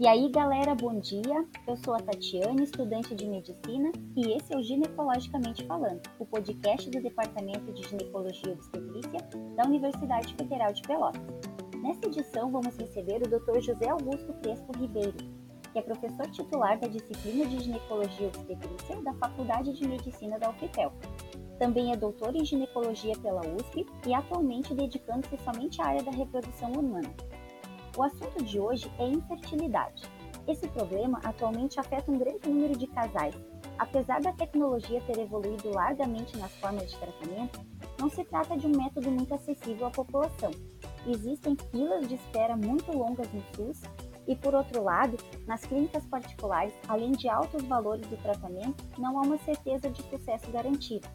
E 0.00 0.08
aí, 0.08 0.30
galera, 0.30 0.74
bom 0.74 0.98
dia. 0.98 1.46
Eu 1.66 1.76
sou 1.76 1.94
a 1.94 1.98
Tatiane, 1.98 2.64
estudante 2.64 3.14
de 3.14 3.26
medicina, 3.26 3.92
e 4.16 4.32
esse 4.32 4.52
é 4.52 4.56
o 4.56 4.62
Ginecologicamente 4.62 5.64
Falando, 5.66 6.00
o 6.18 6.24
podcast 6.24 6.90
do 6.90 7.00
Departamento 7.00 7.70
de 7.72 7.86
Ginecologia 7.86 8.48
e 8.48 8.52
Obstetrícia 8.52 9.28
da 9.54 9.64
Universidade 9.64 10.34
Federal 10.34 10.72
de 10.72 10.82
Pelotas. 10.82 11.20
Nesta 11.82 12.06
edição, 12.06 12.50
vamos 12.50 12.76
receber 12.76 13.22
o 13.22 13.28
Dr. 13.28 13.60
José 13.60 13.90
Augusto 13.90 14.32
Crespo 14.42 14.72
Ribeiro, 14.78 15.14
que 15.72 15.78
é 15.78 15.82
professor 15.82 16.26
titular 16.30 16.80
da 16.80 16.88
disciplina 16.88 17.46
de 17.46 17.62
Ginecologia 17.62 18.26
e 18.26 18.28
Obstetrícia 18.28 19.02
da 19.02 19.12
Faculdade 19.14 19.72
de 19.74 19.86
Medicina 19.86 20.38
da 20.38 20.50
UFPEL. 20.50 20.92
Também 21.58 21.92
é 21.92 21.96
doutor 21.96 22.34
em 22.34 22.44
ginecologia 22.44 23.14
pela 23.18 23.42
USP 23.42 23.86
e 24.06 24.14
atualmente 24.14 24.74
dedicando-se 24.74 25.36
somente 25.44 25.80
à 25.80 25.86
área 25.86 26.02
da 26.02 26.10
reprodução 26.10 26.72
humana. 26.72 27.14
O 27.94 28.02
assunto 28.02 28.42
de 28.42 28.58
hoje 28.58 28.90
é 28.98 29.06
infertilidade. 29.06 30.02
Esse 30.48 30.66
problema 30.68 31.20
atualmente 31.22 31.78
afeta 31.78 32.10
um 32.10 32.18
grande 32.18 32.48
número 32.48 32.76
de 32.76 32.86
casais. 32.86 33.34
Apesar 33.78 34.20
da 34.20 34.32
tecnologia 34.32 35.02
ter 35.02 35.18
evoluído 35.18 35.70
largamente 35.70 36.36
nas 36.38 36.52
formas 36.56 36.90
de 36.90 36.98
tratamento, 36.98 37.60
não 37.98 38.08
se 38.08 38.24
trata 38.24 38.56
de 38.56 38.66
um 38.66 38.76
método 38.76 39.10
muito 39.10 39.34
acessível 39.34 39.86
à 39.86 39.90
população. 39.90 40.50
Existem 41.06 41.54
filas 41.70 42.08
de 42.08 42.14
espera 42.14 42.56
muito 42.56 42.90
longas 42.96 43.30
no 43.32 43.42
SUS 43.54 43.82
e, 44.26 44.34
por 44.36 44.54
outro 44.54 44.82
lado, 44.82 45.18
nas 45.46 45.60
clínicas 45.64 46.06
particulares, 46.06 46.72
além 46.88 47.12
de 47.12 47.28
altos 47.28 47.62
valores 47.64 48.06
do 48.06 48.16
tratamento, 48.16 48.82
não 48.98 49.18
há 49.18 49.22
uma 49.22 49.38
certeza 49.38 49.90
de 49.90 50.02
sucesso 50.02 50.50
garantido. 50.50 51.06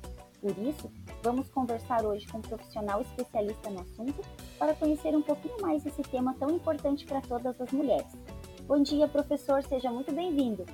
Por 0.41 0.57
isso, 0.59 0.91
vamos 1.23 1.49
conversar 1.49 2.05
hoje 2.05 2.27
com 2.27 2.37
um 2.37 2.41
profissional 2.41 3.01
especialista 3.01 3.69
no 3.69 3.81
assunto 3.81 4.21
para 4.59 4.75
conhecer 4.75 5.15
um 5.15 5.21
pouquinho 5.21 5.59
mais 5.61 5.85
esse 5.85 6.01
tema 6.03 6.35
tão 6.39 6.51
importante 6.51 7.05
para 7.05 7.21
todas 7.21 7.59
as 7.59 7.71
mulheres. 7.71 8.11
Bom 8.67 8.81
dia, 8.81 9.07
professor, 9.07 9.63
seja 9.63 9.91
muito 9.91 10.11
bem-vindo. 10.13 10.65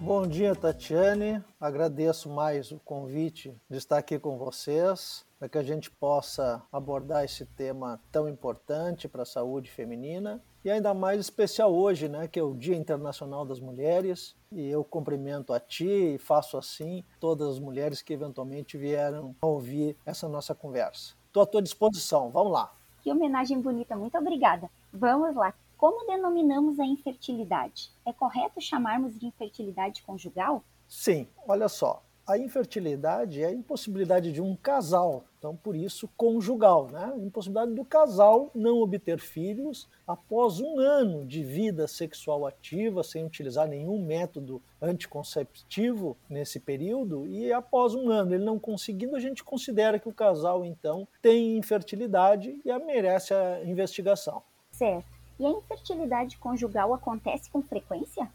Bom 0.00 0.26
dia, 0.26 0.54
Tatiane. 0.54 1.42
Agradeço 1.60 2.28
mais 2.28 2.72
o 2.72 2.78
convite 2.80 3.56
de 3.70 3.76
estar 3.76 3.98
aqui 3.98 4.18
com 4.18 4.36
vocês 4.36 5.24
para 5.38 5.48
que 5.48 5.58
a 5.58 5.62
gente 5.62 5.90
possa 5.90 6.62
abordar 6.70 7.24
esse 7.24 7.46
tema 7.46 8.00
tão 8.10 8.28
importante 8.28 9.08
para 9.08 9.22
a 9.22 9.26
saúde 9.26 9.70
feminina 9.70 10.42
e 10.64 10.70
ainda 10.70 10.94
mais 10.94 11.20
especial 11.20 11.74
hoje, 11.74 12.08
né, 12.08 12.28
que 12.28 12.38
é 12.38 12.42
o 12.42 12.54
Dia 12.54 12.76
Internacional 12.76 13.44
das 13.44 13.60
Mulheres, 13.60 14.36
e 14.50 14.68
eu 14.68 14.84
cumprimento 14.84 15.52
a 15.52 15.60
ti 15.60 16.14
e 16.14 16.18
faço 16.18 16.56
assim 16.56 17.04
todas 17.18 17.48
as 17.48 17.58
mulheres 17.58 18.02
que 18.02 18.12
eventualmente 18.12 18.76
vieram 18.76 19.34
ouvir 19.42 19.96
essa 20.06 20.28
nossa 20.28 20.54
conversa. 20.54 21.14
Estou 21.26 21.42
à 21.42 21.46
tua 21.46 21.62
disposição, 21.62 22.30
vamos 22.30 22.52
lá. 22.52 22.72
Que 23.02 23.10
homenagem 23.10 23.60
bonita, 23.60 23.96
muito 23.96 24.16
obrigada. 24.16 24.70
Vamos 24.92 25.34
lá. 25.34 25.54
Como 25.76 26.06
denominamos 26.06 26.78
a 26.78 26.84
infertilidade? 26.86 27.90
É 28.06 28.12
correto 28.12 28.60
chamarmos 28.60 29.18
de 29.18 29.26
infertilidade 29.26 30.02
conjugal? 30.02 30.62
Sim, 30.86 31.26
olha 31.48 31.68
só 31.68 32.02
a 32.26 32.38
infertilidade 32.38 33.42
é 33.42 33.46
a 33.46 33.52
impossibilidade 33.52 34.32
de 34.32 34.40
um 34.40 34.54
casal, 34.56 35.24
então 35.42 35.56
por 35.56 35.74
isso 35.74 36.08
conjugal, 36.16 36.88
né? 36.88 37.12
Impossibilidade 37.18 37.74
do 37.74 37.84
casal 37.84 38.48
não 38.54 38.78
obter 38.78 39.18
filhos 39.18 39.88
após 40.06 40.60
um 40.60 40.78
ano 40.78 41.26
de 41.26 41.42
vida 41.42 41.88
sexual 41.88 42.46
ativa, 42.46 43.02
sem 43.02 43.24
utilizar 43.24 43.66
nenhum 43.66 44.00
método 44.00 44.62
anticonceptivo 44.80 46.16
nesse 46.30 46.60
período, 46.60 47.26
e 47.26 47.52
após 47.52 47.92
um 47.92 48.08
ano 48.08 48.36
ele 48.36 48.44
não 48.44 48.56
conseguindo, 48.56 49.16
a 49.16 49.20
gente 49.20 49.42
considera 49.42 49.98
que 49.98 50.08
o 50.08 50.12
casal 50.12 50.64
então 50.64 51.08
tem 51.20 51.58
infertilidade 51.58 52.60
e 52.64 52.78
merece 52.78 53.34
a 53.34 53.64
investigação. 53.64 54.44
Certo. 54.70 55.10
E 55.40 55.44
a 55.44 55.50
infertilidade 55.50 56.38
conjugal 56.38 56.94
acontece 56.94 57.50
com 57.50 57.60
frequência? 57.62 58.30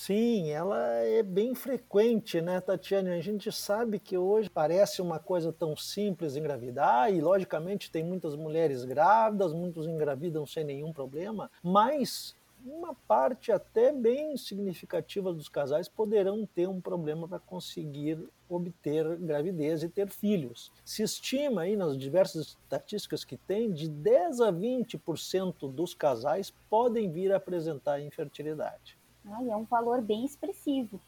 Sim, 0.00 0.50
ela 0.50 0.78
é 1.02 1.24
bem 1.24 1.56
frequente, 1.56 2.40
né, 2.40 2.60
Tatiane? 2.60 3.10
A 3.10 3.20
gente 3.20 3.50
sabe 3.50 3.98
que 3.98 4.16
hoje 4.16 4.48
parece 4.48 5.02
uma 5.02 5.18
coisa 5.18 5.52
tão 5.52 5.76
simples 5.76 6.36
engravidar, 6.36 7.12
e 7.12 7.20
logicamente 7.20 7.90
tem 7.90 8.04
muitas 8.04 8.36
mulheres 8.36 8.84
grávidas, 8.84 9.52
muitos 9.52 9.88
engravidam 9.88 10.46
sem 10.46 10.62
nenhum 10.62 10.92
problema, 10.92 11.50
mas 11.64 12.34
uma 12.64 12.94
parte 13.08 13.50
até 13.50 13.92
bem 13.92 14.36
significativa 14.36 15.32
dos 15.32 15.48
casais 15.48 15.88
poderão 15.88 16.46
ter 16.46 16.68
um 16.68 16.80
problema 16.80 17.26
para 17.26 17.40
conseguir 17.40 18.18
obter 18.48 19.16
gravidez 19.16 19.82
e 19.82 19.88
ter 19.88 20.08
filhos. 20.08 20.70
Se 20.84 21.02
estima 21.02 21.62
aí 21.62 21.74
nas 21.74 21.98
diversas 21.98 22.56
estatísticas 22.62 23.24
que 23.24 23.36
tem, 23.36 23.72
de 23.72 23.88
10 23.88 24.42
a 24.42 24.52
20% 24.52 25.70
dos 25.70 25.92
casais 25.92 26.54
podem 26.70 27.10
vir 27.10 27.32
a 27.32 27.36
apresentar 27.36 28.00
infertilidade. 28.00 28.97
Ai, 29.32 29.50
é 29.50 29.56
um 29.56 29.64
valor 29.64 30.00
bem 30.00 30.24
expressivo. 30.24 31.00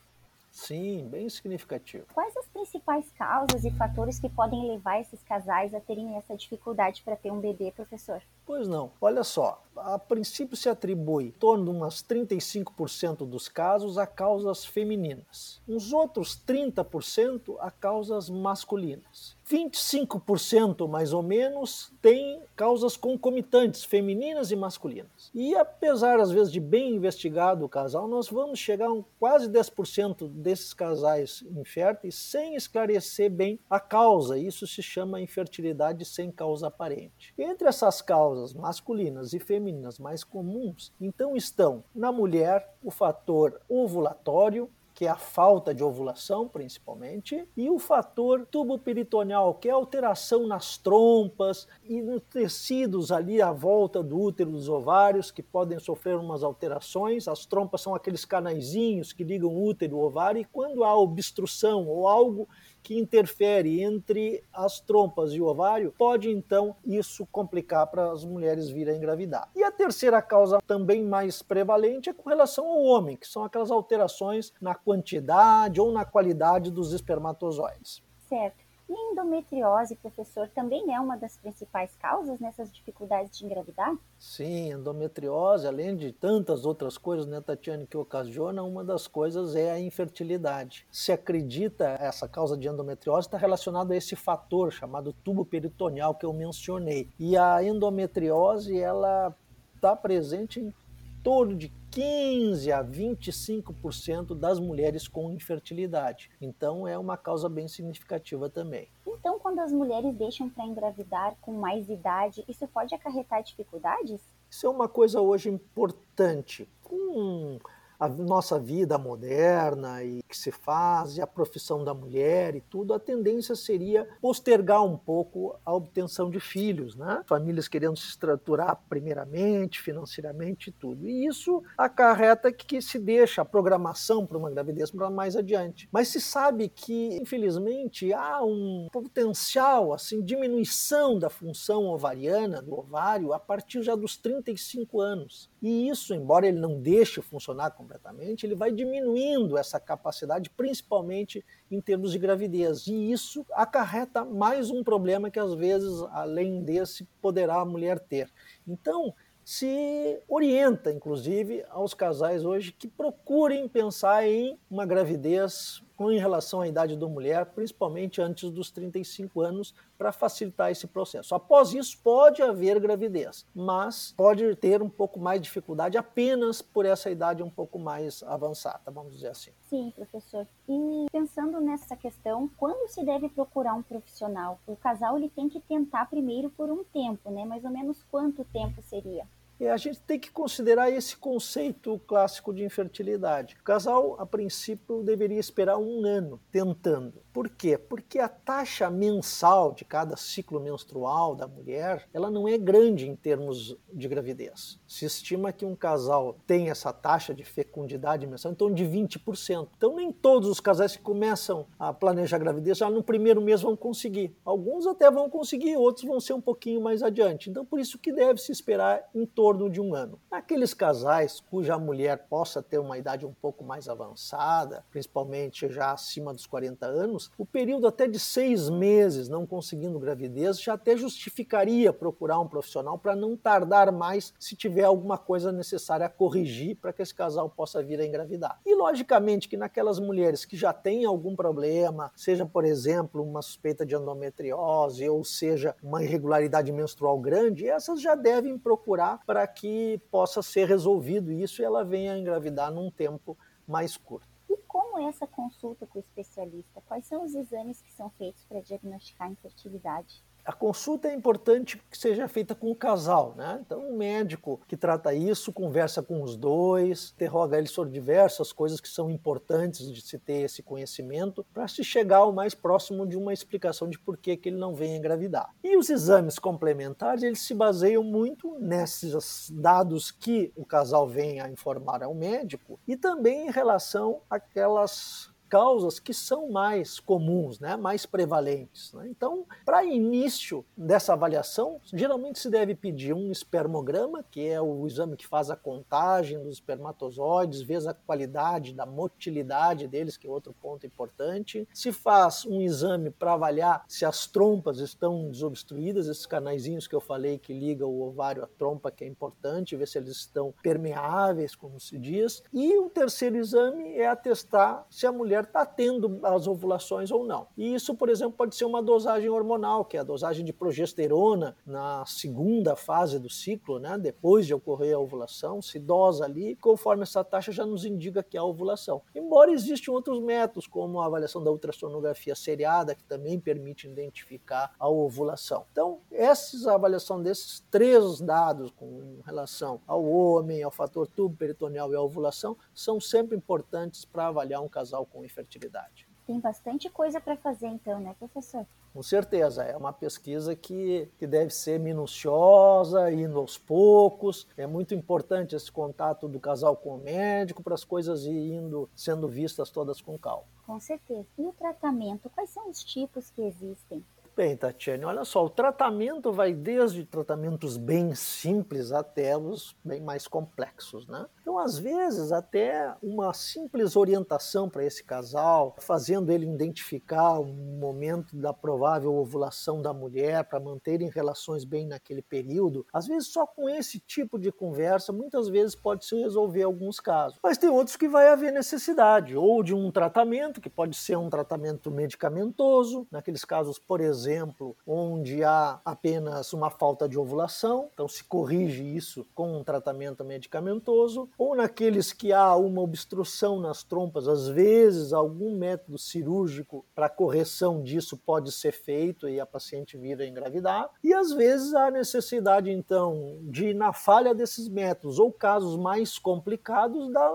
Sim, 0.51 1.09
bem 1.09 1.29
significativo. 1.29 2.07
Quais 2.13 2.37
as 2.37 2.47
principais 2.49 3.09
causas 3.13 3.65
e 3.65 3.71
fatores 3.71 4.19
que 4.19 4.29
podem 4.29 4.69
levar 4.69 5.01
esses 5.01 5.23
casais 5.23 5.73
a 5.73 5.81
terem 5.81 6.17
essa 6.17 6.37
dificuldade 6.37 7.03
para 7.03 7.15
ter 7.15 7.31
um 7.31 7.41
bebê, 7.41 7.71
professor? 7.71 8.21
Pois 8.45 8.67
não. 8.67 8.91
Olha 9.01 9.23
só, 9.23 9.63
a 9.77 9.97
princípio 9.99 10.57
se 10.57 10.69
atribui 10.69 11.27
em 11.27 11.31
torno 11.31 11.65
de 11.65 11.71
umas 11.71 12.03
35% 12.03 13.19
dos 13.29 13.49
casos 13.49 13.97
a 13.97 14.07
causas 14.07 14.65
femininas. 14.65 15.63
Uns 15.69 15.93
outros 15.93 16.37
30% 16.45 17.57
a 17.61 17.71
causas 17.71 18.29
masculinas. 18.29 19.37
25% 19.51 20.89
mais 20.89 21.13
ou 21.13 21.23
menos 21.23 21.93
tem 22.01 22.41
causas 22.55 22.97
concomitantes, 22.97 23.83
femininas 23.83 24.53
e 24.53 24.57
masculinas. 24.57 25.31
E 25.35 25.57
apesar 25.57 26.21
às 26.21 26.31
vezes 26.31 26.53
de 26.53 26.61
bem 26.61 26.95
investigado 26.95 27.65
o 27.65 27.69
casal, 27.69 28.07
nós 28.07 28.29
vamos 28.29 28.61
chegar 28.61 28.87
a 28.87 28.93
um 28.93 29.05
quase 29.19 29.49
10% 29.49 30.29
desses 30.29 30.73
casais 30.73 31.45
inférteis 31.51 32.15
sem 32.15 32.55
esclarecer 32.55 33.29
bem 33.29 33.59
a 33.69 33.81
causa. 33.81 34.39
Isso 34.39 34.67
se 34.67 34.83
chama 34.83 35.21
infertilidade 35.21 36.05
sem 36.05 36.31
causa 36.31 36.69
aparente. 36.69 37.35
Entre 37.37 37.67
essas 37.67 38.01
causas 38.01 38.55
masculinas 38.55 39.33
e 39.33 39.41
femininas 39.41 39.99
mais 39.99 40.23
comuns, 40.23 40.93
então 41.01 41.37
estão 41.37 41.83
na 41.95 42.13
mulher 42.13 42.73
o 42.85 42.91
fator 42.91 43.61
ovulatório, 43.69 44.71
que 45.01 45.07
é 45.07 45.09
a 45.09 45.17
falta 45.17 45.75
de 45.75 45.83
ovulação, 45.83 46.47
principalmente, 46.47 47.49
e 47.57 47.71
o 47.71 47.79
fator 47.79 48.45
tubo 48.45 48.79
peritoneal, 48.79 49.55
que 49.55 49.67
é 49.67 49.73
alteração 49.73 50.47
nas 50.47 50.77
trompas 50.77 51.67
e 51.83 52.03
nos 52.03 52.21
tecidos 52.29 53.11
ali 53.11 53.41
à 53.41 53.51
volta 53.51 54.03
do 54.03 54.21
útero 54.21 54.51
dos 54.51 54.69
ovários, 54.69 55.31
que 55.31 55.43
podem 55.43 55.79
sofrer 55.79 56.17
umas 56.17 56.43
alterações. 56.43 57.29
As 57.29 57.47
trompas 57.47 57.81
são 57.81 57.95
aqueles 57.95 58.27
canaizinhos 58.27 59.11
que 59.11 59.25
ligam 59.25 59.49
o 59.49 59.65
útero 59.65 59.93
e 59.93 59.99
o 59.99 60.03
ovário, 60.03 60.43
e 60.43 60.45
quando 60.45 60.85
há 60.85 60.95
obstrução 60.95 61.89
ou 61.89 62.07
algo 62.07 62.47
que 62.83 62.99
interfere 62.99 63.83
entre 63.83 64.43
as 64.53 64.81
trompas 64.81 65.33
e 65.33 65.41
o 65.41 65.47
ovário, 65.47 65.95
pode 65.97 66.31
então 66.31 66.77
isso 66.85 67.27
complicar 67.31 67.87
para 67.87 68.11
as 68.13 68.25
mulheres 68.25 68.69
virem 68.69 68.97
engravidar. 68.97 69.49
E 69.55 69.63
a 69.63 69.71
terceira 69.71 70.21
causa, 70.23 70.61
também 70.67 71.05
mais 71.05 71.43
prevalente, 71.43 72.11
é 72.11 72.15
com 72.15 72.29
relação 72.29 72.67
ao 72.67 72.83
homem, 72.83 73.17
que 73.17 73.27
são 73.27 73.45
aquelas 73.45 73.71
alterações 73.71 74.53
na 74.61 74.75
quantidade 74.75 75.81
ou 75.81 75.93
na 75.93 76.05
qualidade 76.05 76.71
dos 76.71 76.93
espermatozoides. 76.93 78.03
Certo. 78.29 78.70
E 78.91 79.13
endometriose, 79.13 79.95
professor, 79.95 80.49
também 80.49 80.93
é 80.93 80.99
uma 80.99 81.17
das 81.17 81.37
principais 81.37 81.95
causas 81.95 82.41
nessas 82.41 82.73
dificuldades 82.73 83.39
de 83.39 83.45
engravidar? 83.45 83.97
Sim, 84.19 84.73
endometriose, 84.73 85.65
além 85.65 85.95
de 85.95 86.11
tantas 86.11 86.67
outras 86.67 86.99
coisas, 86.99 87.25
né, 87.25 87.41
Tatiane, 87.41 87.87
que 87.87 87.97
ocasiona, 87.97 88.65
uma 88.65 88.83
das 88.83 89.07
coisas 89.07 89.55
é 89.55 89.71
a 89.71 89.79
infertilidade. 89.79 90.89
Se 90.91 91.13
acredita 91.13 91.85
essa 92.01 92.29
causa 92.29 92.57
de 92.57 92.67
endometriose 92.67 93.29
está 93.29 93.39
relacionada 93.39 93.95
a 93.95 93.97
esse 93.97 94.17
fator 94.17 94.73
chamado 94.73 95.13
tubo 95.13 95.45
peritoneal 95.45 96.13
que 96.13 96.27
eu 96.27 96.33
mencionei. 96.33 97.09
E 97.17 97.37
a 97.37 97.63
endometriose, 97.63 98.77
ela 98.77 99.33
está 99.77 99.95
presente 99.95 100.59
em 100.59 100.75
torno 101.23 101.55
de 101.55 101.69
15 101.91 102.71
a 102.71 102.85
25% 102.85 104.35
das 104.39 104.61
mulheres 104.61 105.09
com 105.09 105.31
infertilidade. 105.33 106.31
Então 106.41 106.87
é 106.87 106.97
uma 106.97 107.17
causa 107.17 107.49
bem 107.49 107.67
significativa 107.67 108.49
também. 108.49 108.89
Então, 109.07 109.39
quando 109.39 109.59
as 109.59 109.73
mulheres 109.73 110.15
deixam 110.15 110.49
para 110.49 110.65
engravidar 110.65 111.37
com 111.41 111.53
mais 111.53 111.91
idade, 111.91 112.45
isso 112.49 112.67
pode 112.69 112.95
acarretar 112.95 113.43
dificuldades? 113.43 114.21
Isso 114.49 114.67
é 114.67 114.71
uma 114.71 114.89
coisa 114.89 115.21
hoje 115.21 115.49
importante. 115.51 116.69
Com 116.83 117.59
a 118.01 118.09
nossa 118.09 118.59
vida 118.59 118.97
moderna 118.97 120.03
e 120.03 120.23
que 120.23 120.37
se 120.37 120.51
faz, 120.51 121.19
e 121.19 121.21
a 121.21 121.27
profissão 121.27 121.85
da 121.85 121.93
mulher 121.93 122.57
e 122.57 122.63
tudo, 122.63 122.95
a 122.95 122.99
tendência 122.99 123.55
seria 123.55 124.09
postergar 124.23 124.83
um 124.83 124.97
pouco 124.97 125.55
a 125.65 125.75
obtenção 125.75 126.31
de 126.31 126.41
filhos, 126.41 126.97
né? 126.97 127.23
Famílias 127.27 127.69
querendo 127.69 127.99
se 127.99 128.09
estruturar 128.09 128.81
primeiramente, 128.89 129.83
financeiramente 129.83 130.71
e 130.71 130.73
tudo. 130.73 131.07
E 131.07 131.27
isso 131.27 131.63
acarreta 131.77 132.51
que 132.51 132.81
se 132.81 132.99
deixa 132.99 133.43
a 133.43 133.45
programação 133.45 134.27
para 134.27 134.39
uma 134.39 134.51
gravidez 134.51 134.91
para 134.91 135.11
mais 135.11 135.37
adiante. 135.37 135.89
Mas 135.93 136.09
se 136.09 136.21
sabe 136.21 136.69
que, 136.69 137.19
infelizmente, 137.21 138.13
há 138.15 138.43
um 138.43 138.89
potencial, 138.91 139.93
assim, 139.93 140.23
diminuição 140.23 141.19
da 141.19 141.29
função 141.29 141.87
ovariana, 141.87 142.63
do 142.63 142.79
ovário, 142.79 143.35
a 143.35 143.39
partir 143.39 143.83
já 143.83 143.95
dos 143.95 144.17
35 144.17 145.01
anos. 145.01 145.51
E 145.61 145.89
isso, 145.89 146.15
embora 146.15 146.47
ele 146.47 146.59
não 146.59 146.81
deixe 146.81 147.21
funcionar 147.21 147.73
completamente, 147.91 148.47
ele 148.47 148.55
vai 148.55 148.71
diminuindo 148.71 149.59
essa 149.59 149.81
capacidade, 149.81 150.49
principalmente 150.51 151.45
em 151.69 151.81
termos 151.81 152.13
de 152.13 152.19
gravidez. 152.19 152.87
E 152.87 153.11
isso 153.11 153.45
acarreta 153.53 154.25
mais 154.25 154.71
um 154.71 154.85
problema 154.85 155.31
que, 155.31 155.41
às 155.41 155.55
vezes, 155.55 156.01
além 156.13 156.63
desse, 156.63 157.05
poderá 157.21 157.61
a 157.61 157.65
mulher 157.65 157.99
ter. 157.99 158.31
Então, 158.67 159.13
se 159.45 160.23
orienta, 160.29 160.93
inclusive, 160.93 161.65
aos 161.71 161.93
casais 161.93 162.45
hoje 162.45 162.71
que 162.71 162.87
procurem 162.87 163.67
pensar 163.67 164.25
em 164.25 164.57
uma 164.71 164.87
gravidez 164.87 165.83
com 166.01 166.07
relação 166.07 166.63
à 166.63 166.67
idade 166.67 166.97
da 166.97 167.07
mulher, 167.07 167.45
principalmente 167.45 168.23
antes 168.23 168.51
dos 168.51 168.71
35 168.71 169.43
anos, 169.43 169.75
para 169.99 170.11
facilitar 170.11 170.71
esse 170.71 170.87
processo. 170.87 171.35
Após 171.35 171.75
isso, 171.75 171.99
pode 172.03 172.41
haver 172.41 172.81
gravidez, 172.81 173.45
mas 173.55 174.15
pode 174.17 174.57
ter 174.57 174.81
um 174.81 174.89
pouco 174.89 175.21
mais 175.21 175.39
de 175.39 175.45
dificuldade 175.45 175.99
apenas 175.99 176.63
por 176.63 176.87
essa 176.87 177.11
idade 177.11 177.43
um 177.43 177.51
pouco 177.51 177.79
mais 177.79 178.23
avançada, 178.23 178.91
vamos 178.91 179.13
dizer 179.13 179.29
assim. 179.29 179.51
Sim, 179.69 179.93
professor. 179.95 180.47
E 180.67 181.05
pensando 181.13 181.61
nessa 181.61 181.95
questão, 181.95 182.51
quando 182.57 182.89
se 182.89 183.05
deve 183.05 183.29
procurar 183.29 183.75
um 183.75 183.83
profissional? 183.83 184.59
O 184.67 184.77
casal 184.77 185.19
ele 185.19 185.29
tem 185.29 185.51
que 185.51 185.61
tentar 185.61 186.09
primeiro 186.09 186.49
por 186.49 186.71
um 186.71 186.83
tempo, 186.83 187.31
né? 187.31 187.45
Mais 187.45 187.63
ou 187.63 187.71
menos 187.71 188.03
quanto 188.11 188.43
tempo 188.47 188.81
seria? 188.81 189.27
A 189.69 189.77
gente 189.77 190.01
tem 190.01 190.19
que 190.19 190.31
considerar 190.31 190.91
esse 190.91 191.17
conceito 191.17 192.01
clássico 192.07 192.53
de 192.53 192.65
infertilidade. 192.65 193.57
O 193.61 193.65
casal, 193.65 194.17
a 194.19 194.25
princípio, 194.25 195.03
deveria 195.03 195.39
esperar 195.39 195.77
um 195.77 196.05
ano 196.05 196.41
tentando. 196.51 197.21
Por 197.33 197.49
quê? 197.49 197.79
Porque 197.79 198.19
a 198.19 198.29
taxa 198.29 198.91
mensal 198.91 199.73
de 199.73 199.85
cada 199.85 200.17
ciclo 200.17 200.59
menstrual 200.59 201.35
da 201.35 201.47
mulher, 201.47 202.09
ela 202.13 202.31
não 202.31 202.49
é 202.49 202.59
grande 202.59 203.09
em 203.09 203.15
termos 203.15 203.77
de 203.93 204.09
gravidez. 204.09 204.81
Se 204.87 205.05
estima 205.05 205.53
que 205.53 205.65
um 205.65 205.77
casal 205.77 206.37
tem 206.47 206.71
essa 206.71 206.93
taxa 206.93 207.35
de 207.35 207.45
fecundidade 207.45 208.27
mensal 208.27 208.53
em 208.53 208.55
torno 208.55 208.75
de 208.75 208.85
20%. 208.85 209.69
Então 209.77 209.95
nem 209.95 210.11
todos 210.11 210.49
os 210.49 210.59
casais 210.59 210.97
que 210.97 211.03
começam 211.03 211.67
a 211.79 211.93
planejar 211.93 212.37
a 212.37 212.41
gravidez 212.41 212.79
já 212.79 212.91
no 212.91 213.03
primeiro 213.03 213.41
mês 213.41 213.63
vão 213.63 213.77
conseguir. 213.77 214.35
Alguns 214.45 214.87
até 214.87 215.11
vão 215.11 215.29
conseguir, 215.29 215.77
outros 215.77 216.07
vão 216.07 216.21
ser 216.21 216.33
um 216.33 216.41
pouquinho 216.41 216.81
mais 216.81 217.03
adiante. 217.03 217.51
Então 217.51 217.65
por 217.65 217.79
isso 217.79 217.99
que 217.99 218.13
deve 218.13 218.41
se 218.41 218.51
esperar 218.51 219.09
em 219.15 219.27
torno 219.27 219.50
de 219.59 219.81
um 219.81 219.95
ano. 219.95 220.19
Aqueles 220.31 220.73
casais 220.73 221.41
cuja 221.51 221.79
mulher 221.79 222.27
possa 222.29 222.63
ter 222.63 222.79
uma 222.79 222.99
idade 222.99 223.27
um 223.27 223.33
pouco 223.33 223.65
mais 223.65 223.89
avançada, 223.89 224.85
principalmente 224.91 225.69
já 225.69 225.93
acima 225.93 226.33
dos 226.33 226.47
40 226.47 226.87
anos, 226.87 227.31
o 227.37 227.45
período 227.45 227.87
até 227.87 228.07
de 228.07 228.19
seis 228.19 228.69
meses 228.71 229.29
não 229.29 229.47
conseguindo 229.47 229.99
gravidez 229.99 230.61
já 230.61 230.75
até 230.75 230.97
justificaria 230.97 231.93
procurar 231.93 232.39
um 232.39 232.49
profissional 232.49 232.99
para 232.99 233.17
não 233.17 233.37
tardar 233.37 233.91
mais 233.91 234.33
se 234.39 234.55
tiver 234.55 234.85
alguma 234.85 235.19
coisa 235.19 235.51
necessária 235.51 236.07
a 236.07 236.11
corrigir 236.11 236.77
para 236.77 236.93
que 236.93 237.03
esse 237.03 237.15
casal 237.15 237.49
possa 237.49 237.83
vir 237.83 238.01
a 238.01 238.07
engravidar. 238.07 238.61
E 238.65 238.75
logicamente 238.75 239.49
que 239.49 239.57
naquelas 239.57 239.99
mulheres 239.99 240.45
que 240.45 240.57
já 240.57 240.73
têm 240.73 241.05
algum 241.05 241.35
problema, 241.35 242.13
seja 242.15 242.47
por 242.47 242.65
exemplo 242.65 243.23
uma 243.23 243.43
suspeita 243.43 243.85
de 243.85 243.95
endometriose 243.95 245.09
ou 245.09 245.25
seja 245.25 245.75
uma 245.83 246.03
irregularidade 246.03 246.73
menstrual 246.73 247.19
grande, 247.19 247.69
essas 247.69 248.01
já 248.01 248.15
devem 248.15 248.59
procurar 248.59 249.21
para 249.27 249.40
que 249.47 250.01
possa 250.11 250.43
ser 250.43 250.67
resolvido 250.67 251.31
isso 251.33 251.63
e 251.63 251.65
ela 251.65 251.85
venha 251.85 252.17
engravidar 252.17 252.71
num 252.71 252.91
tempo 252.91 253.37
mais 253.67 253.97
curto 253.97 254.31
como 254.71 255.01
é 255.01 255.05
essa 255.09 255.27
consulta 255.27 255.85
com 255.85 255.99
o 255.99 256.01
especialista? 256.01 256.81
Quais 256.87 257.05
são 257.05 257.25
os 257.25 257.35
exames 257.35 257.83
que 257.83 257.93
são 257.93 258.09
feitos 258.11 258.45
para 258.45 258.61
diagnosticar 258.61 259.27
a 259.27 259.31
infertilidade? 259.33 260.23
A 260.45 260.53
consulta 260.53 261.09
é 261.09 261.15
importante 261.15 261.77
que 261.91 261.97
seja 261.97 262.27
feita 262.29 262.55
com 262.55 262.71
o 262.71 262.75
casal, 262.75 263.35
né? 263.37 263.61
Então, 263.65 263.81
um 263.81 263.97
médico 263.97 264.61
que 264.67 264.77
trata 264.77 265.15
isso 265.15 265.53
conversa 265.53 266.03
com 266.03 266.23
os 266.23 266.37
dois, 266.37 267.13
interroga 267.15 267.59
eles 267.59 267.71
sobre 267.71 267.93
diversas 267.93 268.53
coisas 268.53 268.81
que 268.81 268.89
são 268.89 269.11
importantes 269.11 269.91
de 269.93 270.01
se 270.01 270.19
ter 270.19 270.43
esse 270.43 270.63
conhecimento 270.63 271.45
para 271.53 271.69
se 271.69 271.85
chegar 271.85 272.19
ao 272.19 272.33
mais 272.33 272.55
próximo 272.55 273.07
de 273.07 273.17
uma 273.17 273.33
explicação 273.33 273.89
de 273.89 273.99
por 273.99 274.17
que, 274.17 274.37
que 274.37 274.49
ele 274.49 274.59
não 274.59 274.75
vem 274.75 274.97
engravidar. 274.97 275.51
E 275.63 275.77
os 275.77 275.91
exames 275.91 276.39
complementares, 276.39 277.23
eles 277.23 277.41
se 277.41 277.55
baseiam 277.55 278.03
muito 278.03 278.59
nesses 278.59 279.51
dados 279.51 280.11
que 280.11 280.53
o 280.57 280.65
casal 280.65 281.09
vem 281.09 281.41
a 281.41 281.49
informar 281.49 282.03
ao 282.03 282.15
médico 282.15 282.79
e 282.87 282.97
também 282.97 283.47
em 283.47 283.51
relação 283.51 284.23
àquelas 284.29 285.30
causas 285.51 285.99
que 285.99 286.15
são 286.15 286.49
mais 286.49 287.01
comuns, 287.01 287.59
né, 287.59 287.77
mais 287.77 288.07
prevalentes. 288.07 288.93
Né? 288.93 289.09
Então, 289.09 289.45
para 289.67 289.85
início 289.85 290.65
dessa 290.77 291.13
avaliação, 291.13 291.81
geralmente 291.93 292.39
se 292.39 292.49
deve 292.49 292.77
pedir 292.77 293.13
um 293.13 293.33
espermograma, 293.33 294.25
que 294.31 294.47
é 294.47 294.63
o 294.63 294.87
exame 294.87 295.17
que 295.17 295.27
faz 295.27 295.51
a 295.51 295.57
contagem 295.57 296.41
dos 296.41 296.55
espermatozoides, 296.55 297.63
vê 297.63 297.77
a 297.81 297.95
qualidade 297.95 298.73
da 298.73 298.87
motilidade 298.87 299.89
deles, 299.89 300.17
que 300.17 300.27
é 300.27 300.31
outro 300.31 300.55
ponto 300.61 300.87
importante. 300.87 301.67
Se 301.75 301.91
faz 301.91 302.47
um 302.47 302.61
exame 302.61 303.11
para 303.11 303.33
avaliar 303.33 303.85
se 303.89 304.05
as 304.05 304.27
trompas 304.27 304.79
estão 304.79 305.31
desobstruídas, 305.31 306.07
esses 306.07 306.27
canaizinhos 306.27 306.87
que 306.87 306.95
eu 306.95 307.01
falei 307.01 307.39
que 307.39 307.53
liga 307.53 307.87
o 307.87 308.03
ovário 308.03 308.45
à 308.45 308.47
trompa, 308.47 308.91
que 308.91 309.03
é 309.03 309.09
importante, 309.09 309.75
ver 309.77 309.89
se 309.89 309.99
eles 309.99 310.17
estão 310.17 310.55
permeáveis, 310.63 311.57
como 311.57 311.81
se 311.81 311.99
diz. 311.99 312.43
E 312.53 312.79
o 312.79 312.89
terceiro 312.89 313.37
exame 313.37 313.97
é 313.97 314.07
atestar 314.07 314.87
se 314.91 315.07
a 315.07 315.13
mulher 315.13 315.40
mulher 315.41 315.45
está 315.45 315.65
tendo 315.65 316.21
as 316.23 316.47
ovulações 316.47 317.11
ou 317.11 317.25
não. 317.25 317.49
E 317.57 317.75
isso, 317.75 317.95
por 317.95 318.09
exemplo, 318.09 318.33
pode 318.33 318.55
ser 318.55 318.65
uma 318.65 318.83
dosagem 318.83 319.29
hormonal, 319.29 319.85
que 319.85 319.97
é 319.97 320.01
a 320.01 320.05
dosagem 320.05 320.45
de 320.45 320.53
progesterona 320.53 321.57
na 321.67 322.05
segunda 322.07 322.77
fase 322.77 323.19
do 323.19 323.31
ciclo, 323.31 323.79
né, 323.79 323.99
depois 323.99 324.47
de 324.47 324.55
ocorrer 324.55 324.95
a 324.95 324.99
ovulação, 324.99 325.63
se 325.63 325.79
dosa 325.79 326.25
ali, 326.25 326.57
conforme 326.57 327.03
essa 327.03 327.25
taxa 327.25 327.53
já 327.53 327.65
nos 327.65 327.85
indica 327.85 328.23
que 328.23 328.37
há 328.37 328.45
ovulação. 328.45 329.03
Embora 329.15 329.51
existam 329.51 329.93
outros 329.93 330.21
métodos, 330.21 330.67
como 330.67 331.01
a 331.01 331.07
avaliação 331.07 331.43
da 331.43 331.51
ultrassonografia 331.51 332.35
seriada, 332.35 332.95
que 332.95 333.05
também 333.05 333.39
permite 333.39 333.87
identificar 333.87 334.75
a 334.79 334.89
ovulação. 334.89 335.65
Então, 335.73 336.01
essa 336.11 336.75
avaliação 336.75 337.23
desses 337.23 337.61
três 337.71 338.21
dados 338.21 338.71
com 338.71 339.21
relação 339.25 339.81
ao 339.87 340.05
homem, 340.05 340.63
ao 340.63 340.71
fator 340.71 341.07
tubo 341.07 341.37
peritoneal 341.37 341.93
e 341.93 341.97
à 341.97 342.01
ovulação, 342.01 342.57
são 342.75 343.01
sempre 343.01 343.37
importantes 343.37 344.05
para 344.05 344.27
avaliar 344.27 344.63
um 344.63 344.69
casal 344.69 345.07
com 345.07 345.25
infertilidade. 345.31 346.09
Tem 346.27 346.39
bastante 346.39 346.89
coisa 346.89 347.21
para 347.21 347.37
fazer 347.37 347.67
então, 347.67 347.99
né, 347.99 348.15
professor? 348.19 348.67
Com 348.93 349.03
certeza, 349.03 349.63
é 349.63 349.77
uma 349.77 349.93
pesquisa 349.93 350.55
que, 350.57 351.09
que 351.17 351.27
deve 351.27 351.51
ser 351.51 351.79
minuciosa, 351.79 353.11
indo 353.13 353.39
aos 353.39 353.57
poucos. 353.57 354.49
É 354.57 354.67
muito 354.67 354.95
importante 354.95 355.55
esse 355.55 355.71
contato 355.71 356.29
do 356.29 356.41
casal 356.41 356.77
com 356.77 356.97
o 356.97 356.99
médico 356.99 357.63
para 357.63 357.75
as 357.75 357.85
coisas 357.85 358.27
indo 358.27 358.91
sendo 358.95 359.29
vistas 359.29 359.71
todas 359.71 360.01
com 360.01 360.19
calma. 360.19 360.45
Com 360.67 360.81
certeza. 360.81 361.27
E 361.39 361.43
o 361.43 361.53
tratamento? 361.53 362.29
Quais 362.31 362.51
são 362.51 362.69
os 362.69 362.83
tipos 362.83 363.31
que 363.31 363.43
existem? 363.43 364.05
Bem, 364.41 364.57
Tatiane, 364.57 365.05
olha 365.05 365.23
só, 365.23 365.45
o 365.45 365.51
tratamento 365.51 366.33
vai 366.33 366.55
desde 366.55 367.05
tratamentos 367.05 367.77
bem 367.77 368.15
simples 368.15 368.91
até 368.91 369.37
os 369.37 369.77
bem 369.85 370.01
mais 370.01 370.27
complexos, 370.27 371.07
né? 371.07 371.27
Então, 371.43 371.59
às 371.59 371.79
vezes, 371.79 372.33
até 372.33 372.95
uma 373.03 373.35
simples 373.35 373.97
orientação 373.97 374.67
para 374.67 374.83
esse 374.83 375.05
casal, 375.05 375.77
fazendo 375.79 376.33
ele 376.33 376.47
identificar 376.47 377.39
o 377.39 377.45
momento 377.45 378.35
da 378.35 378.55
provável 378.55 379.15
ovulação 379.15 379.83
da 379.83 379.93
mulher 379.93 380.45
para 380.45 380.59
manterem 380.59 381.11
relações 381.11 381.63
bem 381.63 381.87
naquele 381.87 382.23
período, 382.23 382.87
às 382.95 383.07
vezes 383.07 383.29
só 383.29 383.47
com 383.47 383.69
esse 383.69 384.01
tipo 384.01 384.39
de 384.39 384.51
conversa, 384.51 385.13
muitas 385.13 385.51
vezes 385.51 385.75
pode 385.75 386.07
se 386.07 386.19
resolver 386.19 386.63
alguns 386.63 386.99
casos. 386.99 387.39
Mas 387.43 387.59
tem 387.59 387.69
outros 387.69 387.95
que 387.95 388.09
vai 388.09 388.29
haver 388.29 388.53
necessidade, 388.53 389.37
ou 389.37 389.63
de 389.63 389.75
um 389.75 389.91
tratamento, 389.91 390.63
que 390.63 390.71
pode 390.71 390.97
ser 390.97 391.17
um 391.17 391.29
tratamento 391.29 391.91
medicamentoso, 391.91 393.07
naqueles 393.11 393.45
casos, 393.45 393.79
por 393.79 394.01
exemplo, 394.01 394.30
exemplo, 394.31 394.77
onde 394.87 395.43
há 395.43 395.81
apenas 395.85 396.53
uma 396.53 396.71
falta 396.71 397.09
de 397.09 397.19
ovulação, 397.19 397.91
então 397.93 398.07
se 398.07 398.23
corrige 398.23 398.85
isso 398.85 399.27
com 399.35 399.59
um 399.59 399.65
tratamento 399.65 400.25
medicamentoso, 400.25 401.29
ou 401.37 401.57
naqueles 401.57 402.13
que 402.13 402.33
há 402.33 402.55
uma 402.57 402.81
obstrução 402.81 403.59
nas 403.59 403.83
trompas, 403.83 404.29
às 404.29 404.49
vezes 404.49 405.13
algum 405.13 405.57
método 405.57 405.99
cirúrgico 405.99 406.85
para 406.95 407.09
correção 407.09 407.83
disso 407.83 408.17
pode 408.17 408.53
ser 408.53 408.73
feito 408.73 409.29
e 409.29 409.41
a 409.41 409.47
paciente 409.47 409.97
vir 409.97 410.21
a 410.21 410.27
engravidar, 410.27 410.91
e 411.03 411.13
às 411.13 411.33
vezes 411.33 411.75
há 411.75 411.91
necessidade 411.91 412.71
então 412.71 413.39
de 413.43 413.75
na 413.75 413.93
falha 413.93 414.35
desses 414.35 414.69
métodos 414.69 415.19
ou 415.19 415.33
casos 415.33 415.77
mais 415.77 416.19
complicados 416.19 417.13
da, 417.13 417.31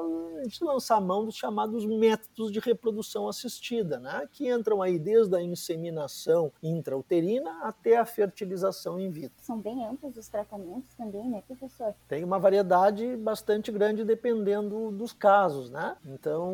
de 0.48 0.64
lançar 0.64 1.02
mão 1.02 1.26
dos 1.26 1.36
chamados 1.36 1.86
métodos 1.86 2.52
de 2.52 2.60
reprodução 2.60 3.28
assistida, 3.28 4.00
né, 4.00 4.28
que 4.32 4.50
entram 4.50 4.82
aí 4.82 4.98
desde 4.98 5.36
a 5.36 5.42
inseminação 5.42 6.52
intrauterina 6.76 7.60
até 7.64 7.98
a 7.98 8.06
fertilização 8.06 9.00
in 9.00 9.10
vitro. 9.10 9.42
São 9.42 9.60
bem 9.60 9.86
amplos 9.86 10.16
os 10.18 10.28
tratamentos 10.28 10.94
também, 10.96 11.30
né, 11.30 11.44
professor? 11.48 11.96
Tem 12.08 12.24
uma 12.24 12.40
variedade 12.40 13.16
bastante 13.18 13.72
grande 13.72 14.04
dependendo 14.04 14.92
dos 14.92 15.14
casos, 15.14 15.70
né? 15.70 15.98
Então, 16.06 16.54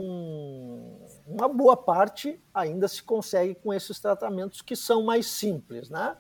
uma 1.28 1.48
boa 1.48 1.76
parte 1.76 2.40
ainda 2.54 2.88
se 2.88 3.04
consegue 3.04 3.56
com 3.56 3.74
esses 3.74 4.00
tratamentos 4.00 4.62
que 4.62 4.76
são 4.76 5.04
mais 5.04 5.28
simples, 5.28 5.90
né? 5.90 6.16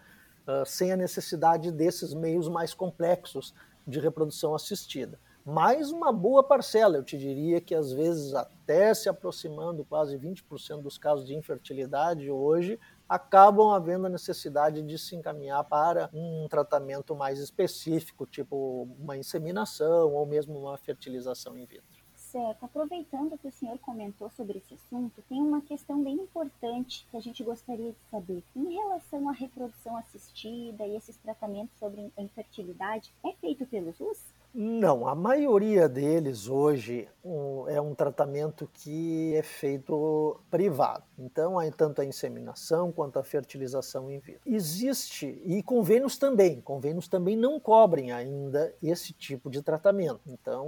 Uh, 0.47 0.65
sem 0.65 0.91
a 0.91 0.97
necessidade 0.97 1.71
desses 1.71 2.13
meios 2.13 2.49
mais 2.49 2.73
complexos 2.73 3.53
de 3.87 3.99
reprodução 3.99 4.55
assistida. 4.55 5.19
Mais 5.45 5.91
uma 5.91 6.11
boa 6.11 6.43
parcela, 6.43 6.97
eu 6.97 7.03
te 7.03 7.17
diria 7.17 7.59
que 7.59 7.73
às 7.73 7.91
vezes 7.91 8.35
até 8.35 8.93
se 8.93 9.09
aproximando 9.09 9.83
quase 9.83 10.15
20% 10.15 10.83
dos 10.83 10.99
casos 10.99 11.25
de 11.25 11.33
infertilidade 11.33 12.29
hoje 12.29 12.79
acabam 13.11 13.73
havendo 13.73 14.07
a 14.07 14.09
necessidade 14.09 14.81
de 14.81 14.97
se 14.97 15.17
encaminhar 15.17 15.61
para 15.65 16.09
um 16.13 16.47
tratamento 16.49 17.13
mais 17.13 17.39
específico, 17.39 18.25
tipo 18.25 18.87
uma 18.97 19.17
inseminação 19.17 20.13
ou 20.13 20.25
mesmo 20.25 20.57
uma 20.57 20.77
fertilização 20.77 21.57
in 21.57 21.65
vitro. 21.65 22.01
Certo. 22.15 22.63
Aproveitando 22.63 23.37
que 23.37 23.49
o 23.49 23.51
senhor 23.51 23.77
comentou 23.79 24.29
sobre 24.29 24.59
esse 24.59 24.75
assunto, 24.75 25.21
tem 25.27 25.41
uma 25.41 25.59
questão 25.59 26.01
bem 26.01 26.15
importante 26.15 27.05
que 27.11 27.17
a 27.17 27.19
gente 27.19 27.43
gostaria 27.43 27.91
de 27.91 27.99
saber. 28.09 28.41
Em 28.55 28.73
relação 28.73 29.27
à 29.27 29.33
reprodução 29.33 29.97
assistida 29.97 30.87
e 30.87 30.95
esses 30.95 31.17
tratamentos 31.17 31.77
sobre 31.77 32.09
a 32.17 32.21
infertilidade, 32.21 33.13
é 33.25 33.33
feito 33.33 33.65
pelo 33.65 33.91
SUS? 33.91 34.23
Não, 34.53 35.07
a 35.07 35.15
maioria 35.15 35.87
deles 35.87 36.49
hoje 36.49 37.07
um, 37.23 37.69
é 37.69 37.79
um 37.79 37.95
tratamento 37.95 38.69
que 38.73 39.33
é 39.33 39.41
feito 39.41 40.39
privado. 40.49 41.05
Então, 41.17 41.57
há 41.57 41.71
tanto 41.71 42.01
a 42.01 42.05
inseminação 42.05 42.91
quanto 42.91 43.17
a 43.17 43.23
fertilização 43.23 44.11
in 44.11 44.19
vitro. 44.19 44.41
Existe, 44.45 45.41
e 45.45 45.63
convênios 45.63 46.17
também, 46.17 46.59
convênios 46.59 47.07
também 47.07 47.37
não 47.37 47.61
cobrem 47.61 48.11
ainda 48.11 48.75
esse 48.83 49.13
tipo 49.13 49.49
de 49.49 49.61
tratamento. 49.61 50.19
Então, 50.27 50.67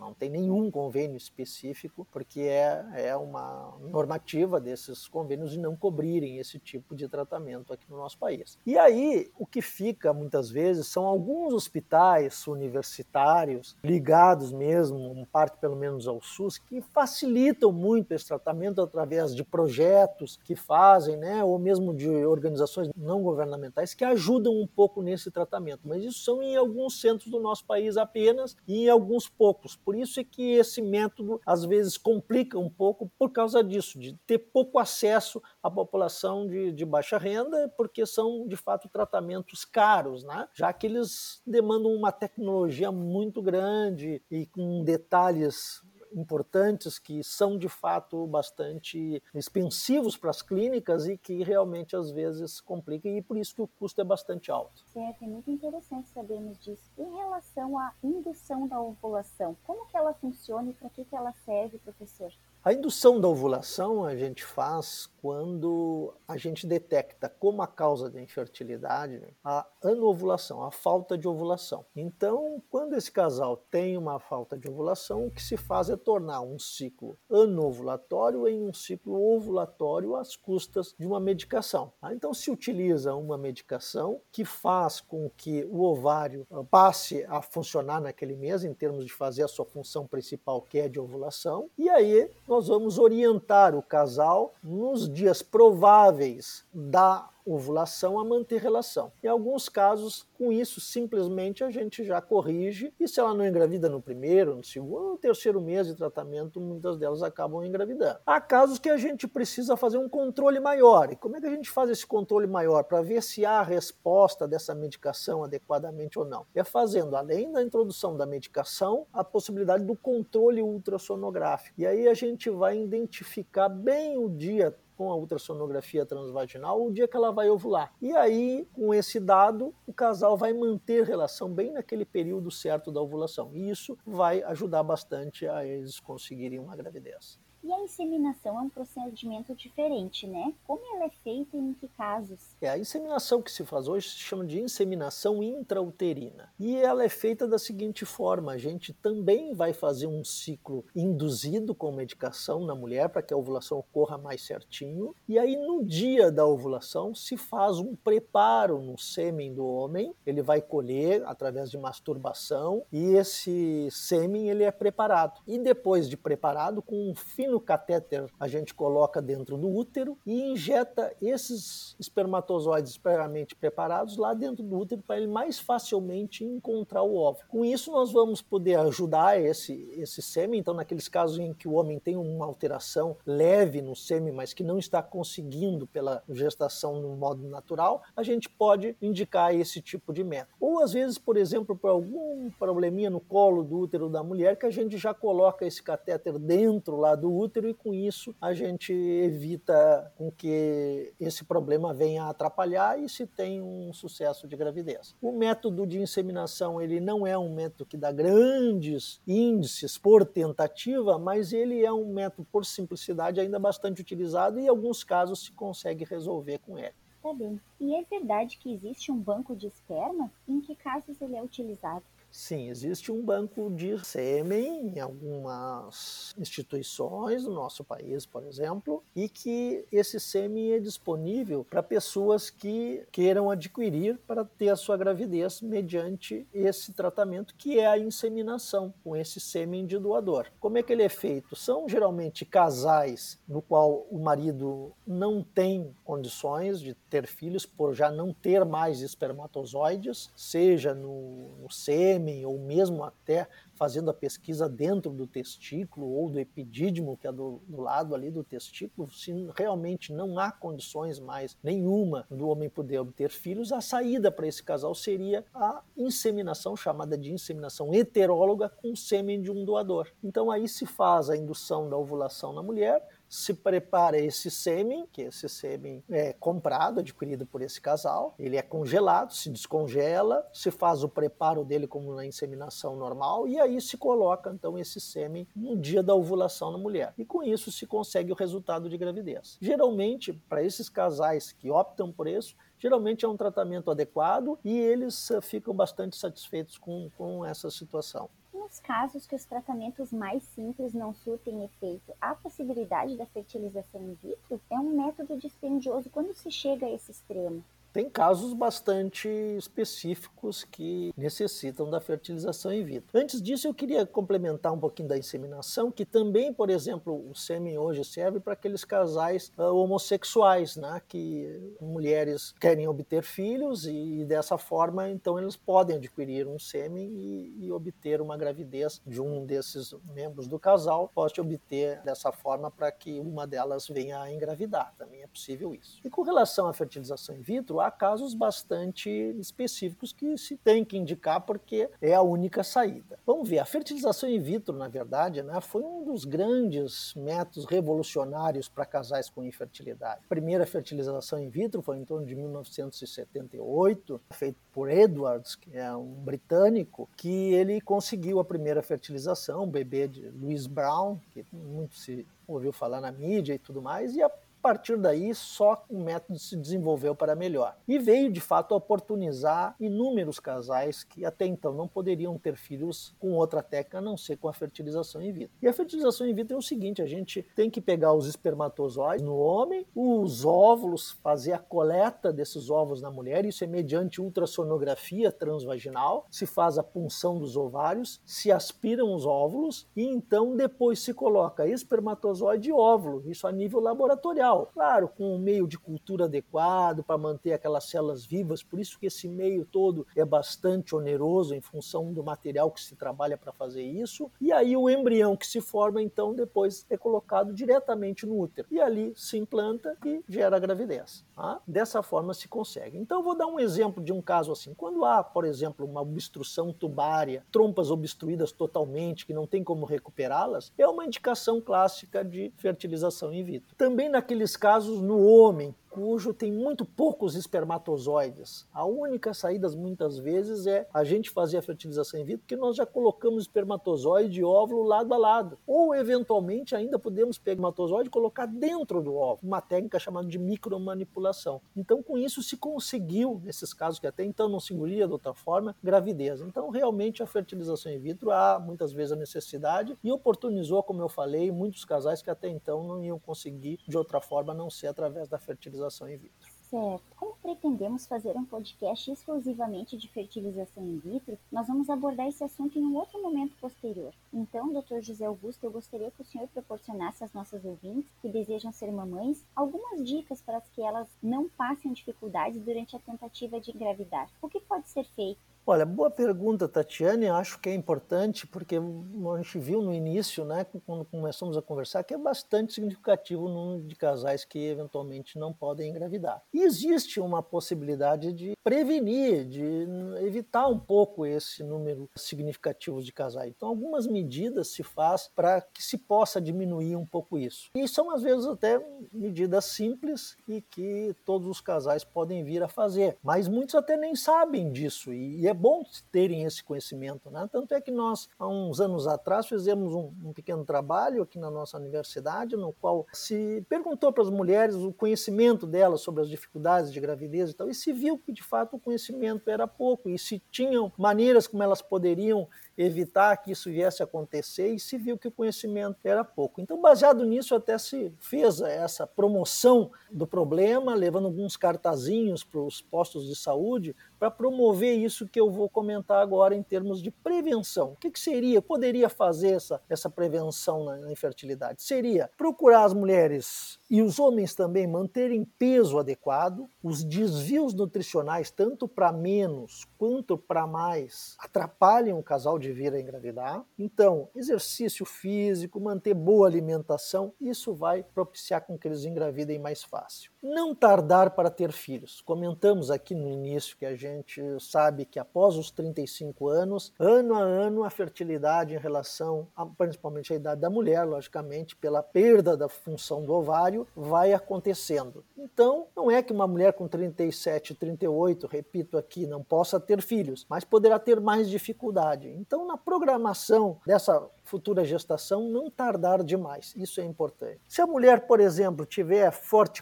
não 0.00 0.14
tem 0.14 0.30
nenhum 0.30 0.70
convênio 0.70 1.16
específico, 1.16 2.06
porque 2.10 2.40
é, 2.40 2.84
é 2.94 3.16
uma 3.16 3.76
normativa 3.80 4.58
desses 4.58 5.06
convênios 5.06 5.50
de 5.50 5.58
não 5.58 5.76
cobrirem 5.76 6.38
esse 6.38 6.58
tipo 6.58 6.96
de 6.96 7.06
tratamento 7.06 7.72
aqui 7.72 7.84
no 7.90 7.98
nosso 7.98 8.18
país. 8.18 8.58
E 8.64 8.78
aí, 8.78 9.30
o 9.38 9.44
que 9.44 9.60
fica 9.60 10.12
muitas 10.12 10.50
vezes 10.50 10.86
são 10.86 11.04
alguns 11.04 11.52
hospitais 11.52 12.46
universitários 12.46 13.76
ligados 13.84 14.50
mesmo, 14.50 14.98
um 15.10 15.24
parte 15.24 15.58
pelo 15.58 15.76
menos 15.76 16.08
ao 16.08 16.22
SUS, 16.22 16.56
que 16.56 16.80
facilitam 16.80 17.70
muito 17.70 18.12
esse 18.12 18.26
tratamento 18.26 18.80
através 18.80 19.34
de 19.34 19.44
projetos 19.44 20.38
que 20.42 20.56
fazem, 20.56 21.16
né, 21.16 21.44
ou 21.44 21.58
mesmo 21.58 21.94
de 21.94 22.08
organizações 22.08 22.88
não 22.96 23.22
governamentais 23.22 23.92
que 23.92 24.04
ajudam 24.04 24.54
um 24.54 24.66
pouco 24.66 25.02
nesse 25.02 25.30
tratamento. 25.30 25.82
Mas 25.84 26.02
isso 26.02 26.20
são 26.20 26.42
em 26.42 26.56
alguns 26.56 27.00
centros 27.00 27.30
do 27.30 27.40
nosso 27.40 27.64
país 27.66 27.96
apenas 27.96 28.56
e 28.66 28.84
em 28.84 28.88
alguns 28.88 29.28
poucos. 29.28 29.76
Por 29.90 29.96
isso 29.96 30.20
é 30.20 30.24
que 30.24 30.52
esse 30.52 30.80
método 30.80 31.40
às 31.44 31.64
vezes 31.64 31.98
complica 31.98 32.56
um 32.56 32.70
pouco 32.70 33.10
por 33.18 33.32
causa 33.32 33.60
disso, 33.60 33.98
de 33.98 34.16
ter 34.24 34.38
pouco 34.38 34.78
acesso 34.78 35.42
à 35.60 35.68
população 35.68 36.46
de, 36.46 36.70
de 36.70 36.84
baixa 36.86 37.18
renda, 37.18 37.68
porque 37.76 38.06
são 38.06 38.46
de 38.46 38.54
fato 38.54 38.88
tratamentos 38.88 39.64
caros, 39.64 40.22
né? 40.22 40.46
já 40.54 40.72
que 40.72 40.86
eles 40.86 41.42
demandam 41.44 41.92
uma 41.92 42.12
tecnologia 42.12 42.92
muito 42.92 43.42
grande 43.42 44.22
e 44.30 44.46
com 44.46 44.84
detalhes 44.84 45.82
importantes 46.12 46.98
que 46.98 47.22
são 47.22 47.56
de 47.58 47.68
fato 47.68 48.26
bastante 48.26 49.22
expensivos 49.34 50.16
para 50.16 50.30
as 50.30 50.42
clínicas 50.42 51.06
e 51.06 51.16
que 51.16 51.42
realmente 51.42 51.96
às 51.96 52.10
vezes 52.10 52.60
complicam 52.60 53.16
e 53.16 53.22
por 53.22 53.36
isso 53.36 53.54
que 53.54 53.62
o 53.62 53.68
custo 53.68 54.00
é 54.00 54.04
bastante 54.04 54.50
alto. 54.50 54.82
Certo, 54.92 55.24
é 55.24 55.26
muito 55.26 55.50
interessante 55.50 56.08
sabermos 56.10 56.58
disso. 56.58 56.90
Em 56.98 57.16
relação 57.16 57.78
à 57.78 57.92
indução 58.02 58.66
da 58.66 58.80
ovulação, 58.80 59.56
como 59.64 59.86
que 59.86 59.96
ela 59.96 60.14
funciona 60.14 60.70
e 60.70 60.74
para 60.74 60.90
que, 60.90 61.04
que 61.04 61.16
ela 61.16 61.32
serve, 61.44 61.78
professor? 61.78 62.32
A 62.62 62.74
indução 62.74 63.18
da 63.18 63.26
ovulação 63.26 64.04
a 64.04 64.14
gente 64.14 64.44
faz 64.44 65.08
quando 65.22 66.12
a 66.28 66.36
gente 66.36 66.66
detecta 66.66 67.26
como 67.26 67.62
a 67.62 67.66
causa 67.66 68.10
da 68.10 68.20
infertilidade 68.20 69.22
a 69.42 69.66
anovulação, 69.82 70.62
a 70.62 70.70
falta 70.70 71.16
de 71.16 71.26
ovulação. 71.26 71.86
Então, 71.96 72.62
quando 72.68 72.94
esse 72.94 73.10
casal 73.10 73.56
tem 73.56 73.96
uma 73.96 74.18
falta 74.18 74.58
de 74.58 74.68
ovulação, 74.68 75.26
o 75.26 75.30
que 75.30 75.42
se 75.42 75.56
faz 75.56 75.88
é 75.88 75.96
tornar 76.00 76.40
um 76.40 76.58
ciclo 76.58 77.16
anovulatório 77.30 78.48
em 78.48 78.62
um 78.62 78.72
ciclo 78.72 79.14
ovulatório 79.36 80.16
às 80.16 80.34
custas 80.36 80.94
de 80.98 81.06
uma 81.06 81.20
medicação. 81.20 81.92
Tá? 82.00 82.12
Então, 82.14 82.34
se 82.34 82.50
utiliza 82.50 83.14
uma 83.14 83.38
medicação 83.38 84.20
que 84.32 84.44
faz 84.44 85.00
com 85.00 85.30
que 85.36 85.64
o 85.70 85.82
ovário 85.82 86.46
ah, 86.50 86.64
passe 86.64 87.24
a 87.28 87.40
funcionar 87.40 88.00
naquele 88.00 88.34
mês, 88.34 88.64
em 88.64 88.74
termos 88.74 89.04
de 89.04 89.12
fazer 89.12 89.42
a 89.42 89.48
sua 89.48 89.64
função 89.64 90.06
principal, 90.06 90.62
que 90.62 90.78
é 90.78 90.88
de 90.88 90.98
ovulação, 90.98 91.70
e 91.76 91.88
aí 91.88 92.30
nós 92.48 92.68
vamos 92.68 92.98
orientar 92.98 93.74
o 93.74 93.82
casal 93.82 94.54
nos 94.62 95.08
dias 95.08 95.42
prováveis 95.42 96.64
da 96.72 97.28
ovulação 97.44 98.18
a 98.18 98.24
manter 98.24 98.60
relação. 98.60 99.12
Em 99.22 99.28
alguns 99.28 99.68
casos, 99.68 100.26
com 100.36 100.52
isso, 100.52 100.80
simplesmente 100.80 101.62
a 101.64 101.70
gente 101.70 102.04
já 102.04 102.20
corrige, 102.20 102.92
e 102.98 103.06
se 103.06 103.20
ela 103.20 103.34
não 103.34 103.46
engravida 103.46 103.88
no 103.88 104.00
primeiro, 104.00 104.56
no 104.56 104.64
segundo, 104.64 105.10
no 105.10 105.18
terceiro 105.18 105.60
mês 105.60 105.86
de 105.86 105.94
tratamento, 105.94 106.60
muitas 106.60 106.96
delas 106.96 107.22
acabam 107.22 107.64
engravidando. 107.64 108.18
Há 108.24 108.40
casos 108.40 108.78
que 108.78 108.88
a 108.88 108.96
gente 108.96 109.28
precisa 109.28 109.76
fazer 109.76 109.98
um 109.98 110.08
controle 110.08 110.60
maior. 110.60 111.12
E 111.12 111.16
como 111.16 111.36
é 111.36 111.40
que 111.40 111.46
a 111.46 111.50
gente 111.50 111.70
faz 111.70 111.90
esse 111.90 112.06
controle 112.06 112.46
maior? 112.46 112.84
Para 112.84 113.02
ver 113.02 113.22
se 113.22 113.44
há 113.44 113.62
resposta 113.62 114.46
dessa 114.46 114.74
medicação 114.74 115.44
adequadamente 115.44 116.18
ou 116.18 116.24
não. 116.24 116.46
É 116.54 116.64
fazendo, 116.64 117.16
além 117.16 117.50
da 117.52 117.62
introdução 117.62 118.16
da 118.16 118.26
medicação, 118.26 119.06
a 119.12 119.22
possibilidade 119.22 119.84
do 119.84 119.96
controle 119.96 120.62
ultrassonográfico. 120.62 121.80
E 121.80 121.86
aí 121.86 122.08
a 122.08 122.14
gente 122.14 122.50
vai 122.50 122.78
identificar 122.78 123.68
bem 123.68 124.18
o 124.18 124.28
dia 124.28 124.76
com 125.00 125.10
a 125.10 125.16
ultrassonografia 125.16 126.04
transvaginal 126.04 126.84
o 126.84 126.92
dia 126.92 127.08
que 127.08 127.16
ela 127.16 127.32
vai 127.32 127.48
ovular. 127.48 127.90
E 128.02 128.12
aí, 128.12 128.68
com 128.74 128.92
esse 128.92 129.18
dado, 129.18 129.74
o 129.86 129.94
casal 129.94 130.36
vai 130.36 130.52
manter 130.52 131.06
relação 131.06 131.50
bem 131.50 131.72
naquele 131.72 132.04
período 132.04 132.50
certo 132.50 132.92
da 132.92 133.00
ovulação. 133.00 133.50
E 133.54 133.70
isso 133.70 133.96
vai 134.04 134.42
ajudar 134.42 134.82
bastante 134.82 135.48
a 135.48 135.64
eles 135.64 135.98
conseguirem 135.98 136.58
uma 136.58 136.76
gravidez. 136.76 137.40
E 137.62 137.72
a 137.72 137.80
inseminação 137.80 138.58
é 138.58 138.62
um 138.62 138.68
procedimento 138.68 139.54
diferente, 139.54 140.26
né? 140.26 140.52
Como 140.66 140.80
ela 140.96 141.04
é 141.04 141.10
feita 141.22 141.56
e 141.56 141.60
em 141.60 141.74
que 141.74 141.88
casos? 141.88 142.56
É, 142.60 142.70
a 142.70 142.78
inseminação 142.78 143.42
que 143.42 143.52
se 143.52 143.64
faz 143.64 143.86
hoje 143.86 144.08
se 144.08 144.16
chama 144.16 144.46
de 144.46 144.60
inseminação 144.60 145.42
intrauterina. 145.42 146.52
E 146.58 146.76
ela 146.76 147.04
é 147.04 147.08
feita 147.08 147.46
da 147.46 147.58
seguinte 147.58 148.04
forma: 148.04 148.52
a 148.52 148.58
gente 148.58 148.92
também 148.92 149.54
vai 149.54 149.72
fazer 149.72 150.06
um 150.06 150.24
ciclo 150.24 150.84
induzido 150.96 151.74
com 151.74 151.92
medicação 151.92 152.64
na 152.64 152.74
mulher 152.74 153.08
para 153.08 153.22
que 153.22 153.34
a 153.34 153.36
ovulação 153.36 153.78
ocorra 153.78 154.16
mais 154.16 154.42
certinho. 154.42 155.14
E 155.28 155.38
aí, 155.38 155.56
no 155.56 155.84
dia 155.84 156.30
da 156.30 156.46
ovulação, 156.46 157.14
se 157.14 157.36
faz 157.36 157.78
um 157.78 157.94
preparo 157.94 158.80
no 158.80 158.96
sêmen 158.98 159.52
do 159.52 159.66
homem. 159.66 160.14
Ele 160.24 160.42
vai 160.42 160.60
colher 160.62 161.22
através 161.26 161.70
de 161.70 161.78
masturbação 161.78 162.84
e 162.92 163.14
esse 163.14 163.88
sêmen 163.90 164.48
ele 164.48 164.64
é 164.64 164.70
preparado. 164.70 165.40
E 165.46 165.58
depois 165.58 166.08
de 166.08 166.16
preparado, 166.16 166.80
com 166.80 167.10
um 167.10 167.14
fino 167.14 167.49
no 167.50 167.60
catéter 167.60 168.26
a 168.38 168.48
gente 168.48 168.74
coloca 168.74 169.20
dentro 169.20 169.56
do 169.56 169.68
útero 169.68 170.16
e 170.24 170.52
injeta 170.52 171.14
esses 171.20 171.94
espermatozoides 171.98 172.96
previamente 172.96 173.54
preparados 173.54 174.16
lá 174.16 174.32
dentro 174.34 174.62
do 174.64 174.78
útero 174.78 175.02
para 175.02 175.16
ele 175.16 175.26
mais 175.26 175.58
facilmente 175.58 176.44
encontrar 176.44 177.02
o 177.02 177.16
óvulo. 177.16 177.46
Com 177.48 177.64
isso, 177.64 177.90
nós 177.90 178.12
vamos 178.12 178.40
poder 178.40 178.78
ajudar 178.78 179.40
esse, 179.40 179.90
esse 179.92 180.22
sêmen. 180.22 180.60
Então, 180.60 180.74
naqueles 180.74 181.08
casos 181.08 181.38
em 181.38 181.52
que 181.52 181.68
o 181.68 181.72
homem 181.72 181.98
tem 181.98 182.16
uma 182.16 182.46
alteração 182.46 183.16
leve 183.26 183.82
no 183.82 183.94
sêmen, 183.94 184.32
mas 184.32 184.52
que 184.52 184.62
não 184.62 184.78
está 184.78 185.02
conseguindo 185.02 185.86
pela 185.86 186.22
gestação 186.28 187.00
no 187.00 187.16
modo 187.16 187.46
natural, 187.48 188.02
a 188.16 188.22
gente 188.22 188.48
pode 188.48 188.96
indicar 189.00 189.54
esse 189.54 189.80
tipo 189.80 190.12
de 190.12 190.22
método. 190.22 190.54
Ou 190.60 190.82
às 190.82 190.92
vezes, 190.92 191.18
por 191.18 191.36
exemplo, 191.36 191.76
por 191.76 191.88
algum 191.88 192.50
probleminha 192.58 193.10
no 193.10 193.20
colo 193.20 193.62
do 193.62 193.78
útero 193.78 194.08
da 194.08 194.22
mulher, 194.22 194.56
que 194.56 194.66
a 194.66 194.70
gente 194.70 194.96
já 194.96 195.12
coloca 195.12 195.64
esse 195.64 195.82
catéter 195.82 196.38
dentro 196.38 196.96
lá 196.96 197.14
do 197.14 197.32
útero 197.40 197.68
e 197.68 197.74
com 197.74 197.94
isso 197.94 198.34
a 198.40 198.52
gente 198.52 198.92
evita 198.92 200.12
com 200.16 200.30
que 200.30 201.12
esse 201.18 201.44
problema 201.44 201.92
venha 201.92 202.24
a 202.24 202.30
atrapalhar 202.30 202.98
e 202.98 203.08
se 203.08 203.26
tem 203.26 203.60
um 203.60 203.92
sucesso 203.92 204.46
de 204.46 204.56
gravidez. 204.56 205.16
O 205.20 205.32
método 205.32 205.86
de 205.86 206.00
inseminação 206.00 206.80
ele 206.80 207.00
não 207.00 207.26
é 207.26 207.36
um 207.36 207.54
método 207.54 207.86
que 207.86 207.96
dá 207.96 208.12
grandes 208.12 209.20
índices 209.26 209.98
por 209.98 210.24
tentativa, 210.24 211.18
mas 211.18 211.52
ele 211.52 211.84
é 211.84 211.92
um 211.92 212.12
método 212.12 212.46
por 212.50 212.64
simplicidade 212.64 213.40
ainda 213.40 213.58
bastante 213.58 214.00
utilizado 214.00 214.58
e 214.58 214.64
em 214.64 214.68
alguns 214.68 215.02
casos 215.02 215.44
se 215.44 215.52
consegue 215.52 216.04
resolver 216.04 216.58
com 216.58 216.78
ele. 216.78 216.94
Tá 217.22 217.34
bem. 217.34 217.60
E 217.78 217.94
é 217.94 218.02
verdade 218.02 218.56
que 218.56 218.72
existe 218.72 219.12
um 219.12 219.18
banco 219.18 219.54
de 219.54 219.66
esperma? 219.66 220.32
Em 220.48 220.60
que 220.60 220.74
casos 220.74 221.20
ele 221.20 221.36
é 221.36 221.42
utilizado? 221.42 222.02
Sim, 222.30 222.68
existe 222.68 223.10
um 223.10 223.20
banco 223.22 223.70
de 223.70 223.98
sêmen 224.04 224.92
em 224.94 225.00
algumas 225.00 226.32
instituições 226.38 227.42
do 227.42 227.50
nosso 227.50 227.82
país, 227.82 228.24
por 228.24 228.44
exemplo, 228.44 229.02
e 229.16 229.28
que 229.28 229.84
esse 229.90 230.20
sêmen 230.20 230.72
é 230.72 230.78
disponível 230.78 231.64
para 231.68 231.82
pessoas 231.82 232.48
que 232.48 233.02
queiram 233.10 233.50
adquirir 233.50 234.16
para 234.28 234.44
ter 234.44 234.68
a 234.68 234.76
sua 234.76 234.96
gravidez 234.96 235.60
mediante 235.60 236.46
esse 236.54 236.92
tratamento 236.92 237.54
que 237.56 237.80
é 237.80 237.86
a 237.86 237.98
inseminação 237.98 238.94
com 239.02 239.16
esse 239.16 239.40
sêmen 239.40 239.84
de 239.84 239.98
doador. 239.98 240.46
Como 240.60 240.78
é 240.78 240.82
que 240.84 240.92
ele 240.92 241.02
é 241.02 241.08
feito? 241.08 241.56
São 241.56 241.88
geralmente 241.88 242.44
casais 242.44 243.40
no 243.48 243.60
qual 243.60 244.06
o 244.08 244.20
marido 244.20 244.92
não 245.04 245.42
tem 245.42 245.94
condições 246.04 246.80
de 246.80 246.94
ter 246.94 247.26
filhos 247.26 247.66
por 247.66 247.92
já 247.92 248.08
não 248.08 248.32
ter 248.32 248.64
mais 248.64 249.00
espermatozoides, 249.00 250.30
seja 250.36 250.94
no, 250.94 251.56
no 251.60 251.70
sêmen 251.70 252.19
sêmen 252.20 252.44
ou 252.44 252.58
mesmo 252.58 253.02
até 253.02 253.48
fazendo 253.74 254.10
a 254.10 254.14
pesquisa 254.14 254.68
dentro 254.68 255.10
do 255.10 255.26
testículo 255.26 256.06
ou 256.06 256.28
do 256.28 256.38
epidídimo, 256.38 257.16
que 257.16 257.26
é 257.26 257.32
do, 257.32 257.62
do, 257.66 257.80
lado 257.80 258.14
ali 258.14 258.30
do 258.30 258.44
testículo, 258.44 259.10
se 259.10 259.32
realmente 259.56 260.12
não 260.12 260.38
há 260.38 260.52
condições 260.52 261.18
mais 261.18 261.56
nenhuma 261.62 262.26
do 262.30 262.48
homem 262.48 262.68
poder 262.68 262.98
obter 262.98 263.30
filhos, 263.30 263.72
a 263.72 263.80
saída 263.80 264.30
para 264.30 264.46
esse 264.46 264.62
casal 264.62 264.94
seria 264.94 265.44
a 265.54 265.82
inseminação, 265.96 266.76
chamada 266.76 267.16
de 267.16 267.32
inseminação 267.32 267.94
heteróloga, 267.94 268.68
com 268.68 268.94
sêmen 268.94 269.40
de 269.40 269.50
um 269.50 269.64
doador. 269.64 270.08
Então 270.22 270.50
aí 270.50 270.68
se 270.68 270.84
faz 270.84 271.30
a 271.30 271.36
indução 271.36 271.88
da 271.88 271.96
ovulação 271.96 272.52
na 272.52 272.62
mulher, 272.62 273.02
se 273.30 273.54
prepara 273.54 274.18
esse 274.18 274.50
sêmen, 274.50 275.06
que 275.12 275.22
esse 275.22 275.48
sêmen 275.48 276.02
é 276.10 276.32
comprado, 276.32 276.98
adquirido 276.98 277.46
por 277.46 277.62
esse 277.62 277.80
casal, 277.80 278.34
ele 278.36 278.56
é 278.56 278.62
congelado, 278.62 279.32
se 279.32 279.48
descongela, 279.48 280.44
se 280.52 280.72
faz 280.72 281.04
o 281.04 281.08
preparo 281.08 281.64
dele 281.64 281.86
como 281.86 282.12
na 282.12 282.26
inseminação 282.26 282.96
normal 282.96 283.46
e 283.46 283.56
aí 283.56 283.80
se 283.80 283.96
coloca 283.96 284.50
então 284.50 284.76
esse 284.76 285.00
sêmen 285.00 285.46
no 285.54 285.76
dia 285.76 286.02
da 286.02 286.12
ovulação 286.12 286.72
na 286.72 286.78
mulher. 286.78 287.14
E 287.16 287.24
com 287.24 287.40
isso 287.40 287.70
se 287.70 287.86
consegue 287.86 288.32
o 288.32 288.34
resultado 288.34 288.88
de 288.88 288.98
gravidez. 288.98 289.56
Geralmente, 289.60 290.32
para 290.32 290.64
esses 290.64 290.88
casais 290.88 291.52
que 291.52 291.70
optam 291.70 292.10
por 292.10 292.26
isso, 292.26 292.56
geralmente 292.80 293.24
é 293.24 293.28
um 293.28 293.36
tratamento 293.36 293.92
adequado 293.92 294.58
e 294.64 294.76
eles 294.76 295.30
eh, 295.30 295.40
ficam 295.40 295.72
bastante 295.72 296.16
satisfeitos 296.16 296.76
com, 296.76 297.08
com 297.16 297.44
essa 297.44 297.70
situação 297.70 298.28
nos 298.70 298.78
casos 298.78 299.26
que 299.26 299.34
os 299.34 299.44
tratamentos 299.44 300.12
mais 300.12 300.44
simples 300.44 300.94
não 300.94 301.12
surtem 301.12 301.64
efeito, 301.64 302.14
há 302.20 302.36
possibilidade 302.36 303.16
da 303.16 303.26
fertilização 303.26 304.00
in 304.00 304.14
vitro? 304.14 304.60
É 304.70 304.78
um 304.78 304.96
método 304.96 305.36
dispendioso 305.36 306.08
quando 306.08 306.32
se 306.34 306.52
chega 306.52 306.86
a 306.86 306.90
esse 306.92 307.10
extremo. 307.10 307.64
Tem 307.92 308.08
casos 308.08 308.52
bastante 308.52 309.28
específicos 309.58 310.62
que 310.62 311.12
necessitam 311.16 311.90
da 311.90 312.00
fertilização 312.00 312.72
in 312.72 312.84
vitro. 312.84 313.18
Antes 313.18 313.42
disso, 313.42 313.66
eu 313.66 313.74
queria 313.74 314.06
complementar 314.06 314.72
um 314.72 314.78
pouquinho 314.78 315.08
da 315.08 315.18
inseminação, 315.18 315.90
que 315.90 316.04
também, 316.04 316.52
por 316.52 316.70
exemplo, 316.70 317.28
o 317.28 317.34
sêmen 317.34 317.78
hoje 317.78 318.04
serve 318.04 318.38
para 318.38 318.52
aqueles 318.52 318.84
casais 318.84 319.52
uh, 319.58 319.74
homossexuais, 319.74 320.76
né, 320.76 321.02
que 321.08 321.74
mulheres 321.80 322.54
querem 322.60 322.86
obter 322.86 323.24
filhos 323.24 323.86
e, 323.86 324.24
dessa 324.24 324.56
forma, 324.56 325.08
então, 325.08 325.38
eles 325.38 325.56
podem 325.56 325.96
adquirir 325.96 326.46
um 326.46 326.58
sêmen 326.58 327.08
e, 327.08 327.66
e 327.66 327.72
obter 327.72 328.20
uma 328.20 328.36
gravidez 328.36 329.02
de 329.04 329.20
um 329.20 329.44
desses 329.44 329.92
membros 330.14 330.46
do 330.46 330.58
casal, 330.58 331.10
pode 331.12 331.40
obter 331.40 332.00
dessa 332.02 332.30
forma 332.30 332.70
para 332.70 332.92
que 332.92 333.18
uma 333.18 333.46
delas 333.46 333.88
venha 333.88 334.20
a 334.20 334.32
engravidar. 334.32 334.94
Também 334.96 335.22
é 335.22 335.26
possível 335.26 335.74
isso. 335.74 336.00
E 336.04 336.10
com 336.10 336.22
relação 336.22 336.68
à 336.68 336.72
fertilização 336.72 337.34
in 337.34 337.40
vitro, 337.40 337.79
há 337.80 337.90
casos 337.90 338.34
bastante 338.34 339.10
específicos 339.38 340.12
que 340.12 340.36
se 340.36 340.56
tem 340.56 340.84
que 340.84 340.96
indicar 340.96 341.40
porque 341.40 341.88
é 342.00 342.14
a 342.14 342.22
única 342.22 342.62
saída. 342.62 343.18
Vamos 343.26 343.48
ver, 343.48 343.58
a 343.58 343.64
fertilização 343.64 344.28
in 344.28 344.38
vitro, 344.38 344.76
na 344.76 344.88
verdade, 344.88 345.42
né, 345.42 345.60
foi 345.60 345.82
um 345.82 346.04
dos 346.04 346.24
grandes 346.24 347.14
métodos 347.14 347.64
revolucionários 347.64 348.68
para 348.68 348.84
casais 348.84 349.28
com 349.30 349.44
infertilidade. 349.44 350.20
A 350.24 350.28
primeira 350.28 350.66
fertilização 350.66 351.38
in 351.38 351.48
vitro 351.48 351.82
foi 351.82 351.98
em 351.98 352.04
torno 352.04 352.26
de 352.26 352.34
1978, 352.34 354.20
feita 354.30 354.58
por 354.72 354.90
Edwards, 354.90 355.54
que 355.56 355.76
é 355.76 355.94
um 355.94 356.06
britânico, 356.06 357.08
que 357.16 357.52
ele 357.54 357.80
conseguiu 357.80 358.38
a 358.38 358.44
primeira 358.44 358.82
fertilização, 358.82 359.64
um 359.64 359.70
bebê 359.70 360.06
de 360.06 360.28
Louis 360.30 360.66
Brown, 360.66 361.18
que 361.32 361.44
muito 361.52 361.96
se 361.96 362.26
ouviu 362.46 362.72
falar 362.72 363.00
na 363.00 363.12
mídia 363.12 363.54
e 363.54 363.58
tudo 363.58 363.80
mais, 363.80 364.14
e 364.14 364.22
a 364.22 364.30
partir 364.60 364.96
daí, 364.96 365.34
só 365.34 365.84
o 365.88 365.98
método 365.98 366.38
se 366.38 366.56
desenvolveu 366.56 367.14
para 367.14 367.34
melhor. 367.34 367.76
E 367.88 367.98
veio, 367.98 368.30
de 368.30 368.40
fato, 368.40 368.74
oportunizar 368.74 369.74
inúmeros 369.80 370.38
casais 370.38 371.02
que 371.02 371.24
até 371.24 371.46
então 371.46 371.72
não 371.72 371.88
poderiam 371.88 372.38
ter 372.38 372.56
filhos 372.56 373.14
com 373.18 373.32
outra 373.32 373.62
técnica, 373.62 373.98
a 373.98 374.00
não 374.00 374.16
ser 374.16 374.36
com 374.36 374.48
a 374.48 374.52
fertilização 374.52 375.22
in 375.22 375.32
vitro. 375.32 375.56
E 375.62 375.68
a 375.68 375.72
fertilização 375.72 376.26
in 376.26 376.34
vitro 376.34 376.54
é 376.54 376.58
o 376.58 376.62
seguinte: 376.62 377.00
a 377.00 377.06
gente 377.06 377.42
tem 377.54 377.70
que 377.70 377.80
pegar 377.80 378.12
os 378.12 378.26
espermatozoides 378.26 379.24
no 379.24 379.36
homem, 379.36 379.86
os 379.94 380.44
óvulos, 380.44 381.12
fazer 381.22 381.52
a 381.52 381.58
coleta 381.58 382.32
desses 382.32 382.70
óvulos 382.70 383.00
na 383.00 383.10
mulher, 383.10 383.44
isso 383.44 383.64
é 383.64 383.66
mediante 383.66 384.20
ultrassonografia 384.20 385.32
transvaginal, 385.32 386.26
se 386.30 386.46
faz 386.46 386.78
a 386.78 386.82
punção 386.82 387.38
dos 387.38 387.56
ovários, 387.56 388.20
se 388.26 388.52
aspiram 388.52 389.14
os 389.14 389.24
óvulos 389.24 389.86
e 389.96 390.02
então 390.02 390.54
depois 390.56 391.00
se 391.00 391.14
coloca 391.14 391.66
espermatozoide 391.66 392.68
e 392.68 392.72
óvulo, 392.72 393.22
isso 393.26 393.46
a 393.46 393.52
nível 393.52 393.80
laboratorial 393.80 394.49
Claro, 394.72 395.08
com 395.08 395.34
um 395.34 395.38
meio 395.38 395.66
de 395.66 395.78
cultura 395.78 396.24
adequado 396.24 397.02
para 397.02 397.18
manter 397.18 397.52
aquelas 397.52 397.84
células 397.84 398.24
vivas, 398.24 398.62
por 398.62 398.78
isso 398.78 398.98
que 398.98 399.06
esse 399.06 399.28
meio 399.28 399.64
todo 399.64 400.06
é 400.16 400.24
bastante 400.24 400.94
oneroso 400.94 401.54
em 401.54 401.60
função 401.60 402.12
do 402.12 402.22
material 402.22 402.70
que 402.70 402.80
se 402.80 402.96
trabalha 402.96 403.36
para 403.36 403.52
fazer 403.52 403.82
isso. 403.82 404.30
E 404.40 404.52
aí 404.52 404.76
o 404.76 404.88
embrião 404.88 405.36
que 405.36 405.46
se 405.46 405.60
forma, 405.60 406.02
então, 406.02 406.34
depois 406.34 406.86
é 406.90 406.96
colocado 406.96 407.52
diretamente 407.52 408.26
no 408.26 408.38
útero. 408.38 408.68
E 408.70 408.80
ali 408.80 409.12
se 409.16 409.38
implanta 409.38 409.96
e 410.04 410.22
gera 410.28 410.56
a 410.56 410.58
gravidez. 410.58 411.24
Tá? 411.34 411.60
Dessa 411.66 412.02
forma 412.02 412.34
se 412.34 412.48
consegue. 412.48 412.98
Então, 412.98 413.22
vou 413.22 413.36
dar 413.36 413.46
um 413.46 413.58
exemplo 413.58 414.02
de 414.02 414.12
um 414.12 414.20
caso 414.20 414.52
assim. 414.52 414.74
Quando 414.74 415.04
há, 415.04 415.22
por 415.22 415.44
exemplo, 415.44 415.86
uma 415.86 416.00
obstrução 416.00 416.72
tubária, 416.72 417.44
trompas 417.50 417.90
obstruídas 417.90 418.52
totalmente, 418.52 419.26
que 419.26 419.34
não 419.34 419.46
tem 419.46 419.64
como 419.64 419.86
recuperá-las, 419.86 420.72
é 420.76 420.86
uma 420.86 421.04
indicação 421.04 421.60
clássica 421.60 422.24
de 422.24 422.52
fertilização 422.56 423.32
in 423.32 423.44
vitro. 423.44 423.74
Também 423.76 424.08
naquele 424.08 424.39
aqueles 424.40 424.56
casos 424.56 425.02
no 425.02 425.22
homem 425.22 425.74
cujo 425.90 426.32
tem 426.32 426.50
muito 426.50 426.86
poucos 426.86 427.34
espermatozoides. 427.34 428.66
A 428.72 428.86
única 428.86 429.34
saída, 429.34 429.68
muitas 429.70 430.18
vezes, 430.18 430.66
é 430.66 430.88
a 430.94 431.04
gente 431.04 431.28
fazer 431.28 431.58
a 431.58 431.62
fertilização 431.62 432.18
in 432.18 432.24
vitro, 432.24 432.40
porque 432.40 432.56
nós 432.56 432.76
já 432.76 432.86
colocamos 432.86 433.42
espermatozoide 433.42 434.40
e 434.40 434.44
óvulo 434.44 434.82
lado 434.82 435.12
a 435.12 435.18
lado. 435.18 435.58
Ou, 435.66 435.94
eventualmente, 435.94 436.74
ainda 436.74 436.98
podemos 436.98 437.36
pegar 437.36 437.50
espermatozoide 437.50 438.08
e 438.08 438.10
colocar 438.10 438.46
dentro 438.46 439.02
do 439.02 439.14
óvulo, 439.14 439.48
uma 439.48 439.60
técnica 439.60 439.98
chamada 439.98 440.28
de 440.28 440.38
micromanipulação. 440.38 441.60
Então, 441.76 442.02
com 442.02 442.16
isso, 442.16 442.42
se 442.42 442.56
conseguiu, 442.56 443.40
nesses 443.44 443.74
casos 443.74 443.98
que 443.98 444.06
até 444.06 444.24
então 444.24 444.48
não 444.48 444.60
se 444.60 444.72
engolia 444.72 445.06
de 445.06 445.12
outra 445.12 445.34
forma, 445.34 445.74
gravidez. 445.82 446.40
Então, 446.40 446.70
realmente, 446.70 447.22
a 447.22 447.26
fertilização 447.26 447.92
in 447.92 447.98
vitro 447.98 448.30
há 448.30 448.58
muitas 448.58 448.92
vezes 448.92 449.12
a 449.12 449.16
necessidade 449.16 449.98
e 450.02 450.12
oportunizou, 450.12 450.82
como 450.82 451.02
eu 451.02 451.08
falei, 451.08 451.50
muitos 451.50 451.84
casais 451.84 452.22
que 452.22 452.30
até 452.30 452.48
então 452.48 452.84
não 452.84 453.02
iam 453.02 453.18
conseguir 453.18 453.80
de 453.86 453.98
outra 453.98 454.20
forma, 454.20 454.52
a 454.52 454.56
não 454.56 454.70
ser 454.70 454.86
através 454.86 455.28
da 455.28 455.38
fertilização 455.38 455.79
fertilização 455.80 456.08
in 456.08 456.16
vitro. 456.16 456.50
Certo. 456.70 457.02
Como 457.16 457.34
pretendemos 457.42 458.06
fazer 458.06 458.36
um 458.36 458.44
podcast 458.44 459.10
exclusivamente 459.10 459.96
de 459.96 460.06
fertilização 460.06 460.84
in 460.84 460.98
vitro, 460.98 461.36
nós 461.50 461.66
vamos 461.66 461.90
abordar 461.90 462.28
esse 462.28 462.44
assunto 462.44 462.78
em 462.78 462.84
um 462.84 462.94
outro 462.94 463.20
momento 463.20 463.56
posterior. 463.60 464.14
Então, 464.32 464.72
Dr. 464.72 465.00
José 465.00 465.24
Augusto, 465.24 465.64
eu 465.64 465.70
gostaria 465.72 466.12
que 466.12 466.22
o 466.22 466.24
senhor 466.24 466.46
proporcionasse 466.48 467.24
às 467.24 467.32
nossas 467.32 467.64
ouvintes 467.64 468.12
que 468.22 468.28
desejam 468.28 468.70
ser 468.70 468.92
mamães 468.92 469.44
algumas 469.56 470.04
dicas 470.06 470.40
para 470.40 470.60
que 470.60 470.80
elas 470.80 471.08
não 471.20 471.48
passem 471.48 471.92
dificuldades 471.92 472.62
durante 472.62 472.94
a 472.94 473.00
tentativa 473.00 473.58
de 473.58 473.72
engravidar. 473.72 474.30
O 474.40 474.48
que 474.48 474.60
pode 474.60 474.88
ser 474.88 475.04
feito? 475.16 475.40
Olha, 475.66 475.84
boa 475.84 476.10
pergunta, 476.10 476.66
Tatiane. 476.66 477.28
Acho 477.28 477.60
que 477.60 477.68
é 477.68 477.74
importante 477.74 478.46
porque 478.46 478.76
a 478.76 479.36
gente 479.42 479.58
viu 479.58 479.82
no 479.82 479.92
início, 479.92 480.44
né, 480.44 480.66
quando 480.86 481.04
começamos 481.04 481.56
a 481.56 481.62
conversar, 481.62 482.02
que 482.02 482.14
é 482.14 482.18
bastante 482.18 482.72
significativo 482.72 483.44
o 483.44 483.48
número 483.48 483.86
de 483.86 483.94
casais 483.94 484.44
que 484.44 484.58
eventualmente 484.58 485.38
não 485.38 485.52
podem 485.52 485.90
engravidar. 485.90 486.42
E 486.52 486.62
existe 486.62 487.20
uma 487.20 487.42
possibilidade 487.42 488.32
de 488.32 488.54
prevenir, 488.64 489.44
de 489.44 489.86
evitar 490.22 490.66
um 490.66 490.78
pouco 490.78 491.26
esse 491.26 491.62
número 491.62 492.08
significativo 492.16 493.02
de 493.02 493.12
casais. 493.12 493.52
Então, 493.54 493.68
algumas 493.68 494.06
medidas 494.06 494.68
se 494.68 494.82
faz 494.82 495.30
para 495.34 495.60
que 495.60 495.82
se 495.82 495.98
possa 495.98 496.40
diminuir 496.40 496.96
um 496.96 497.06
pouco 497.06 497.38
isso. 497.38 497.68
E 497.76 497.86
são 497.86 498.10
às 498.10 498.22
vezes 498.22 498.46
até 498.46 498.80
medidas 499.12 499.66
simples 499.66 500.36
e 500.48 500.62
que 500.62 501.14
todos 501.24 501.46
os 501.46 501.60
casais 501.60 502.02
podem 502.02 502.42
vir 502.42 502.62
a 502.62 502.68
fazer, 502.68 503.18
mas 503.22 503.46
muitos 503.46 503.74
até 503.74 503.96
nem 503.96 504.14
sabem 504.16 504.72
disso 504.72 505.12
e 505.12 505.46
é 505.46 505.59
bom 505.60 505.84
terem 506.10 506.44
esse 506.44 506.64
conhecimento. 506.64 507.30
Né? 507.30 507.46
Tanto 507.52 507.74
é 507.74 507.80
que 507.80 507.90
nós, 507.90 508.28
há 508.38 508.48
uns 508.48 508.80
anos 508.80 509.06
atrás, 509.06 509.46
fizemos 509.46 509.94
um, 509.94 510.10
um 510.24 510.32
pequeno 510.32 510.64
trabalho 510.64 511.22
aqui 511.22 511.38
na 511.38 511.50
nossa 511.50 511.76
universidade, 511.76 512.56
no 512.56 512.72
qual 512.72 513.06
se 513.12 513.64
perguntou 513.68 514.10
para 514.12 514.22
as 514.22 514.30
mulheres 514.30 514.74
o 514.76 514.92
conhecimento 514.92 515.66
delas 515.66 516.00
sobre 516.00 516.22
as 516.22 516.30
dificuldades 516.30 516.90
de 516.90 516.98
gravidez 516.98 517.50
e 517.50 517.54
tal, 517.54 517.68
e 517.68 517.74
se 517.74 517.92
viu 517.92 518.18
que 518.18 518.32
de 518.32 518.42
fato 518.42 518.76
o 518.76 518.80
conhecimento 518.80 519.50
era 519.50 519.66
pouco, 519.66 520.08
e 520.08 520.18
se 520.18 520.42
tinham 520.50 520.90
maneiras 520.96 521.46
como 521.46 521.62
elas 521.62 521.82
poderiam 521.82 522.48
evitar 522.82 523.36
que 523.36 523.52
isso 523.52 523.70
viesse 523.70 524.02
a 524.02 524.06
acontecer 524.06 524.68
e 524.68 524.80
se 524.80 524.96
viu 524.96 525.18
que 525.18 525.28
o 525.28 525.32
conhecimento 525.32 525.98
era 526.04 526.24
pouco. 526.24 526.60
Então, 526.60 526.80
baseado 526.80 527.24
nisso, 527.24 527.54
até 527.54 527.76
se 527.76 528.12
fez 528.18 528.60
essa 528.60 529.06
promoção 529.06 529.90
do 530.10 530.26
problema, 530.26 530.94
levando 530.94 531.26
alguns 531.26 531.56
cartazinhos 531.56 532.42
para 532.42 532.60
os 532.60 532.80
postos 532.80 533.26
de 533.26 533.36
saúde 533.36 533.94
para 534.18 534.30
promover 534.30 534.98
isso 534.98 535.26
que 535.26 535.40
eu 535.40 535.50
vou 535.50 535.68
comentar 535.68 536.22
agora 536.22 536.54
em 536.54 536.62
termos 536.62 537.02
de 537.02 537.10
prevenção. 537.10 537.92
O 537.92 537.96
que, 537.96 538.10
que 538.10 538.20
seria, 538.20 538.60
poderia 538.60 539.08
fazer 539.08 539.52
essa, 539.52 539.80
essa 539.88 540.10
prevenção 540.10 540.84
na, 540.84 540.96
na 540.98 541.12
infertilidade? 541.12 541.82
Seria 541.82 542.30
procurar 542.36 542.84
as 542.84 542.92
mulheres 542.92 543.78
e 543.90 544.02
os 544.02 544.18
homens 544.18 544.54
também 544.54 544.86
manterem 544.86 545.44
peso 545.58 545.98
adequado, 545.98 546.68
os 546.82 547.02
desvios 547.02 547.72
nutricionais, 547.72 548.50
tanto 548.50 548.86
para 548.86 549.10
menos 549.10 549.86
quanto 549.96 550.36
para 550.36 550.66
mais, 550.66 551.34
atrapalham 551.38 552.18
o 552.18 552.22
casal 552.22 552.58
de 552.58 552.69
vir 552.72 552.92
a 552.92 553.00
engravidar. 553.00 553.64
Então, 553.78 554.28
exercício 554.34 555.04
físico, 555.04 555.80
manter 555.80 556.14
boa 556.14 556.46
alimentação, 556.46 557.32
isso 557.40 557.74
vai 557.74 558.02
propiciar 558.02 558.64
com 558.64 558.78
que 558.78 558.88
eles 558.88 559.04
engravidem 559.04 559.58
mais 559.58 559.82
fácil. 559.82 560.32
Não 560.42 560.74
tardar 560.74 561.32
para 561.32 561.50
ter 561.50 561.70
filhos. 561.70 562.22
Comentamos 562.22 562.90
aqui 562.90 563.14
no 563.14 563.28
início 563.28 563.76
que 563.76 563.84
a 563.84 563.94
gente 563.94 564.42
sabe 564.58 565.04
que 565.04 565.18
após 565.18 565.54
os 565.56 565.70
35 565.70 566.48
anos, 566.48 566.94
ano 566.98 567.34
a 567.34 567.40
ano, 567.40 567.84
a 567.84 567.90
fertilidade 567.90 568.74
em 568.74 568.78
relação, 568.78 569.48
a, 569.54 569.66
principalmente 569.66 570.32
à 570.32 570.36
idade 570.36 570.62
da 570.62 570.70
mulher, 570.70 571.04
logicamente, 571.04 571.76
pela 571.76 572.02
perda 572.02 572.56
da 572.56 572.70
função 572.70 573.22
do 573.22 573.34
ovário, 573.34 573.86
vai 573.94 574.32
acontecendo. 574.32 575.22
Então, 575.36 575.88
não 575.94 576.10
é 576.10 576.22
que 576.22 576.32
uma 576.32 576.46
mulher 576.46 576.72
com 576.72 576.88
37, 576.88 577.74
38, 577.74 578.46
repito 578.46 578.96
aqui, 578.96 579.26
não 579.26 579.44
possa 579.44 579.78
ter 579.78 580.00
filhos, 580.00 580.46
mas 580.48 580.64
poderá 580.64 580.98
ter 580.98 581.20
mais 581.20 581.50
dificuldade. 581.50 582.30
Então, 582.30 582.66
na 582.66 582.78
programação 582.78 583.78
dessa 583.86 584.26
futura 584.50 584.84
gestação 584.84 585.48
não 585.48 585.70
tardar 585.70 586.24
demais. 586.24 586.74
Isso 586.76 587.00
é 587.00 587.04
importante. 587.04 587.60
Se 587.68 587.80
a 587.80 587.86
mulher, 587.86 588.26
por 588.26 588.40
exemplo, 588.40 588.84
tiver 588.84 589.30
forte 589.30 589.80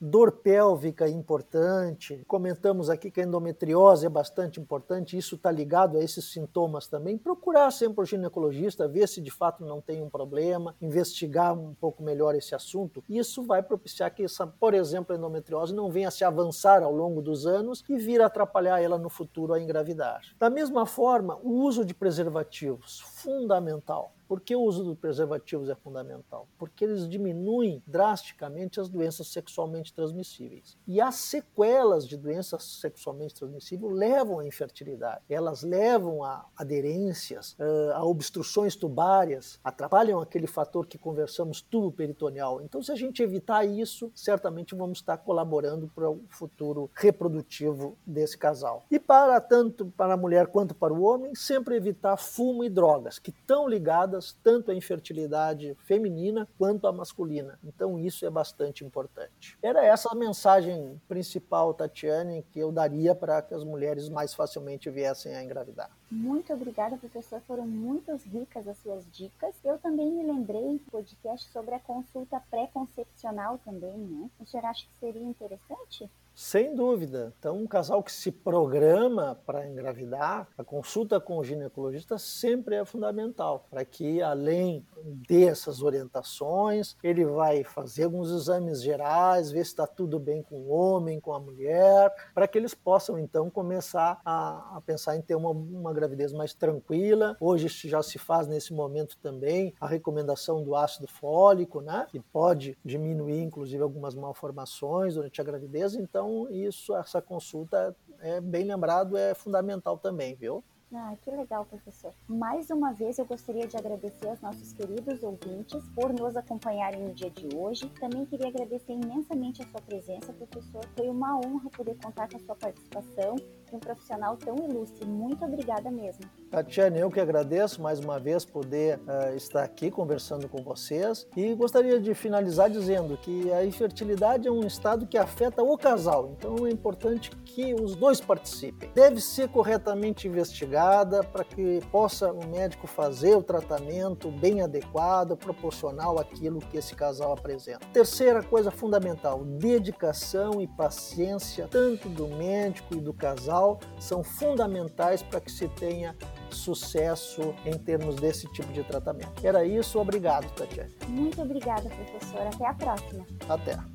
dor 0.00 0.32
pélvica 0.32 1.08
importante, 1.08 2.22
comentamos 2.26 2.90
aqui 2.90 3.10
que 3.10 3.20
a 3.20 3.24
endometriose 3.24 4.06
é 4.06 4.08
bastante 4.08 4.60
importante, 4.60 5.16
isso 5.16 5.36
está 5.36 5.50
ligado 5.50 5.98
a 5.98 6.02
esses 6.02 6.32
sintomas 6.32 6.86
também, 6.86 7.16
procurar 7.18 7.70
sempre 7.70 8.02
o 8.02 8.04
ginecologista, 8.04 8.88
ver 8.88 9.08
se 9.08 9.20
de 9.20 9.30
fato 9.30 9.64
não 9.64 9.80
tem 9.80 10.02
um 10.02 10.08
problema, 10.08 10.74
investigar 10.80 11.52
um 11.52 11.74
pouco 11.74 12.02
melhor 12.02 12.34
esse 12.34 12.54
assunto. 12.54 13.02
Isso 13.08 13.42
vai 13.42 13.62
propiciar 13.62 14.14
que, 14.14 14.24
essa, 14.24 14.46
por 14.46 14.74
exemplo, 14.74 15.14
a 15.14 15.18
endometriose 15.18 15.74
não 15.74 15.90
venha 15.90 16.08
a 16.08 16.10
se 16.10 16.24
avançar 16.24 16.82
ao 16.82 16.94
longo 16.94 17.22
dos 17.22 17.46
anos 17.46 17.84
e 17.88 17.96
vir 17.96 18.20
atrapalhar 18.20 18.80
ela 18.80 18.98
no 18.98 19.08
futuro 19.08 19.52
a 19.52 19.60
engravidar. 19.60 20.20
Da 20.38 20.50
mesma 20.50 20.86
forma, 20.86 21.38
o 21.42 21.62
uso 21.62 21.84
de 21.84 21.94
preservativos, 21.94 23.02
fundamental. 23.22 24.12
Por 24.30 24.40
que 24.40 24.54
o 24.54 24.62
uso 24.62 24.84
dos 24.84 24.96
preservativos 24.96 25.68
é 25.68 25.74
fundamental? 25.74 26.46
Porque 26.56 26.84
eles 26.84 27.08
diminuem 27.08 27.82
drasticamente 27.84 28.78
as 28.78 28.88
doenças 28.88 29.26
sexualmente 29.26 29.92
transmissíveis. 29.92 30.78
E 30.86 31.00
as 31.00 31.16
sequelas 31.16 32.06
de 32.06 32.16
doenças 32.16 32.62
sexualmente 32.62 33.34
transmissíveis 33.34 33.92
levam 33.92 34.38
à 34.38 34.46
infertilidade. 34.46 35.22
Elas 35.28 35.64
levam 35.64 36.22
a 36.22 36.46
aderências, 36.56 37.56
a 37.92 38.04
obstruções 38.04 38.76
tubárias, 38.76 39.58
atrapalham 39.64 40.20
aquele 40.20 40.46
fator 40.46 40.86
que 40.86 40.96
conversamos, 40.96 41.60
tubo 41.60 41.90
peritoneal. 41.90 42.62
Então, 42.62 42.80
se 42.80 42.92
a 42.92 42.96
gente 42.96 43.24
evitar 43.24 43.64
isso, 43.64 44.12
certamente 44.14 44.76
vamos 44.76 44.98
estar 44.98 45.16
colaborando 45.16 45.90
para 45.92 46.08
o 46.08 46.20
futuro 46.28 46.88
reprodutivo 46.94 47.98
desse 48.06 48.38
casal. 48.38 48.84
E 48.88 49.00
para 49.00 49.40
tanto 49.40 49.86
para 49.96 50.14
a 50.14 50.16
mulher 50.16 50.46
quanto 50.46 50.72
para 50.72 50.94
o 50.94 51.02
homem, 51.02 51.34
sempre 51.34 51.74
evitar 51.74 52.16
fumo 52.16 52.62
e 52.62 52.70
drogas, 53.10 53.18
que 53.18 53.30
estão 53.30 53.68
ligadas 53.68 54.36
tanto 54.42 54.70
à 54.70 54.74
infertilidade 54.74 55.74
feminina 55.80 56.46
quanto 56.56 56.86
à 56.86 56.92
masculina. 56.92 57.58
Então 57.64 57.98
isso 57.98 58.24
é 58.24 58.30
bastante 58.30 58.84
importante. 58.84 59.58
Era 59.62 59.84
essa 59.84 60.10
a 60.10 60.14
mensagem 60.14 61.00
principal, 61.08 61.74
Tatiane, 61.74 62.44
que 62.52 62.60
eu 62.60 62.70
daria 62.70 63.14
para 63.14 63.42
que 63.42 63.52
as 63.52 63.64
mulheres 63.64 64.08
mais 64.08 64.32
facilmente 64.32 64.88
viessem 64.88 65.34
a 65.34 65.42
engravidar. 65.42 65.90
Muito 66.10 66.52
obrigada, 66.52 66.96
professor. 66.96 67.40
Foram 67.46 67.66
muito 67.66 68.14
ricas 68.16 68.66
as 68.66 68.78
suas 68.78 69.04
dicas. 69.12 69.54
Eu 69.64 69.78
também 69.78 70.10
me 70.10 70.24
lembrei 70.24 70.78
do 70.78 70.90
podcast 70.90 71.48
sobre 71.50 71.74
a 71.74 71.80
consulta 71.80 72.40
pré-concepcional 72.50 73.58
também, 73.64 73.96
né? 73.96 74.30
O 74.40 74.46
senhor 74.46 74.66
acha 74.66 74.84
que 74.86 74.98
seria 74.98 75.22
interessante? 75.22 76.10
Sem 76.40 76.74
dúvida. 76.74 77.34
Então, 77.38 77.58
um 77.58 77.66
casal 77.66 78.02
que 78.02 78.10
se 78.10 78.32
programa 78.32 79.38
para 79.44 79.68
engravidar, 79.68 80.48
a 80.56 80.64
consulta 80.64 81.20
com 81.20 81.36
o 81.36 81.44
ginecologista 81.44 82.16
sempre 82.16 82.76
é 82.76 82.84
fundamental, 82.84 83.66
para 83.68 83.84
que, 83.84 84.22
além 84.22 84.82
dessas 85.28 85.82
orientações, 85.82 86.96
ele 87.04 87.26
vai 87.26 87.62
fazer 87.62 88.04
alguns 88.04 88.30
exames 88.30 88.82
gerais, 88.82 89.50
ver 89.50 89.64
se 89.64 89.72
está 89.72 89.86
tudo 89.86 90.18
bem 90.18 90.42
com 90.42 90.56
o 90.56 90.70
homem, 90.70 91.20
com 91.20 91.34
a 91.34 91.38
mulher, 91.38 92.10
para 92.34 92.48
que 92.48 92.56
eles 92.56 92.72
possam, 92.72 93.18
então, 93.18 93.50
começar 93.50 94.18
a, 94.24 94.78
a 94.78 94.80
pensar 94.80 95.16
em 95.16 95.20
ter 95.20 95.34
uma, 95.34 95.50
uma 95.50 95.92
gravidez 95.92 96.32
mais 96.32 96.54
tranquila. 96.54 97.36
Hoje 97.38 97.68
já 97.86 98.02
se 98.02 98.18
faz, 98.18 98.48
nesse 98.48 98.72
momento 98.72 99.18
também, 99.18 99.74
a 99.78 99.86
recomendação 99.86 100.64
do 100.64 100.74
ácido 100.74 101.06
fólico, 101.06 101.82
né? 101.82 102.06
que 102.08 102.18
pode 102.18 102.78
diminuir, 102.82 103.42
inclusive, 103.42 103.82
algumas 103.82 104.14
malformações 104.14 105.16
durante 105.16 105.38
a 105.38 105.44
gravidez. 105.44 105.94
Então, 105.94 106.29
então, 106.30 106.48
isso, 106.50 106.94
essa 106.94 107.20
consulta, 107.20 107.94
é 108.20 108.40
bem 108.40 108.64
lembrado, 108.64 109.16
é 109.16 109.34
fundamental 109.34 109.98
também, 109.98 110.34
viu? 110.34 110.62
Ah, 110.92 111.14
que 111.22 111.30
legal, 111.30 111.64
professor. 111.66 112.12
Mais 112.26 112.68
uma 112.68 112.92
vez 112.92 113.16
eu 113.18 113.24
gostaria 113.24 113.66
de 113.66 113.76
agradecer 113.76 114.28
aos 114.28 114.40
nossos 114.40 114.72
queridos 114.72 115.22
ouvintes 115.22 115.88
por 115.94 116.12
nos 116.12 116.36
acompanharem 116.36 117.00
no 117.00 117.14
dia 117.14 117.30
de 117.30 117.48
hoje. 117.56 117.88
Também 118.00 118.26
queria 118.26 118.48
agradecer 118.48 118.94
imensamente 118.94 119.62
a 119.62 119.66
sua 119.66 119.80
presença, 119.80 120.32
professor. 120.32 120.84
Foi 120.96 121.08
uma 121.08 121.36
honra 121.36 121.70
poder 121.70 121.96
contar 122.02 122.28
com 122.28 122.36
a 122.36 122.40
sua 122.40 122.56
participação 122.56 123.36
um 123.72 123.78
profissional 123.78 124.36
tão 124.36 124.56
ilustre. 124.56 125.06
Muito 125.06 125.44
obrigada 125.44 125.90
mesmo. 125.90 126.24
Tatiane, 126.50 126.98
eu 126.98 127.10
que 127.10 127.20
agradeço 127.20 127.80
mais 127.80 128.00
uma 128.00 128.18
vez 128.18 128.44
poder 128.44 128.98
uh, 128.98 129.36
estar 129.36 129.62
aqui 129.62 129.90
conversando 129.90 130.48
com 130.48 130.62
vocês 130.62 131.26
e 131.36 131.54
gostaria 131.54 132.00
de 132.00 132.14
finalizar 132.14 132.68
dizendo 132.68 133.16
que 133.16 133.52
a 133.52 133.64
infertilidade 133.64 134.48
é 134.48 134.50
um 134.50 134.66
estado 134.66 135.06
que 135.06 135.16
afeta 135.16 135.62
o 135.62 135.76
casal, 135.78 136.34
então 136.36 136.66
é 136.66 136.70
importante 136.70 137.30
que 137.44 137.74
os 137.74 137.94
dois 137.94 138.20
participem. 138.20 138.90
Deve 138.94 139.20
ser 139.20 139.48
corretamente 139.48 140.26
investigada 140.26 141.22
para 141.22 141.44
que 141.44 141.80
possa 141.92 142.32
o 142.32 142.46
médico 142.48 142.86
fazer 142.86 143.36
o 143.36 143.42
tratamento 143.42 144.30
bem 144.30 144.62
adequado, 144.62 145.36
proporcional 145.36 146.18
àquilo 146.18 146.58
que 146.58 146.78
esse 146.78 146.94
casal 146.94 147.32
apresenta. 147.32 147.86
Terceira 147.92 148.42
coisa 148.42 148.70
fundamental, 148.70 149.44
dedicação 149.44 150.60
e 150.60 150.66
paciência 150.66 151.68
tanto 151.70 152.08
do 152.08 152.26
médico 152.28 152.94
e 152.94 153.00
do 153.00 153.12
casal 153.12 153.59
são 153.98 154.22
fundamentais 154.22 155.22
para 155.22 155.40
que 155.40 155.50
se 155.50 155.68
tenha 155.68 156.16
sucesso 156.50 157.54
em 157.64 157.76
termos 157.78 158.16
desse 158.16 158.46
tipo 158.52 158.72
de 158.72 158.82
tratamento. 158.82 159.32
Era 159.42 159.64
isso, 159.64 159.98
obrigado, 159.98 160.50
Tatiana. 160.54 160.90
Muito 161.08 161.40
obrigada, 161.40 161.88
professora. 161.88 162.50
Até 162.52 162.66
a 162.66 162.74
próxima. 162.74 163.26
Até. 163.48 163.78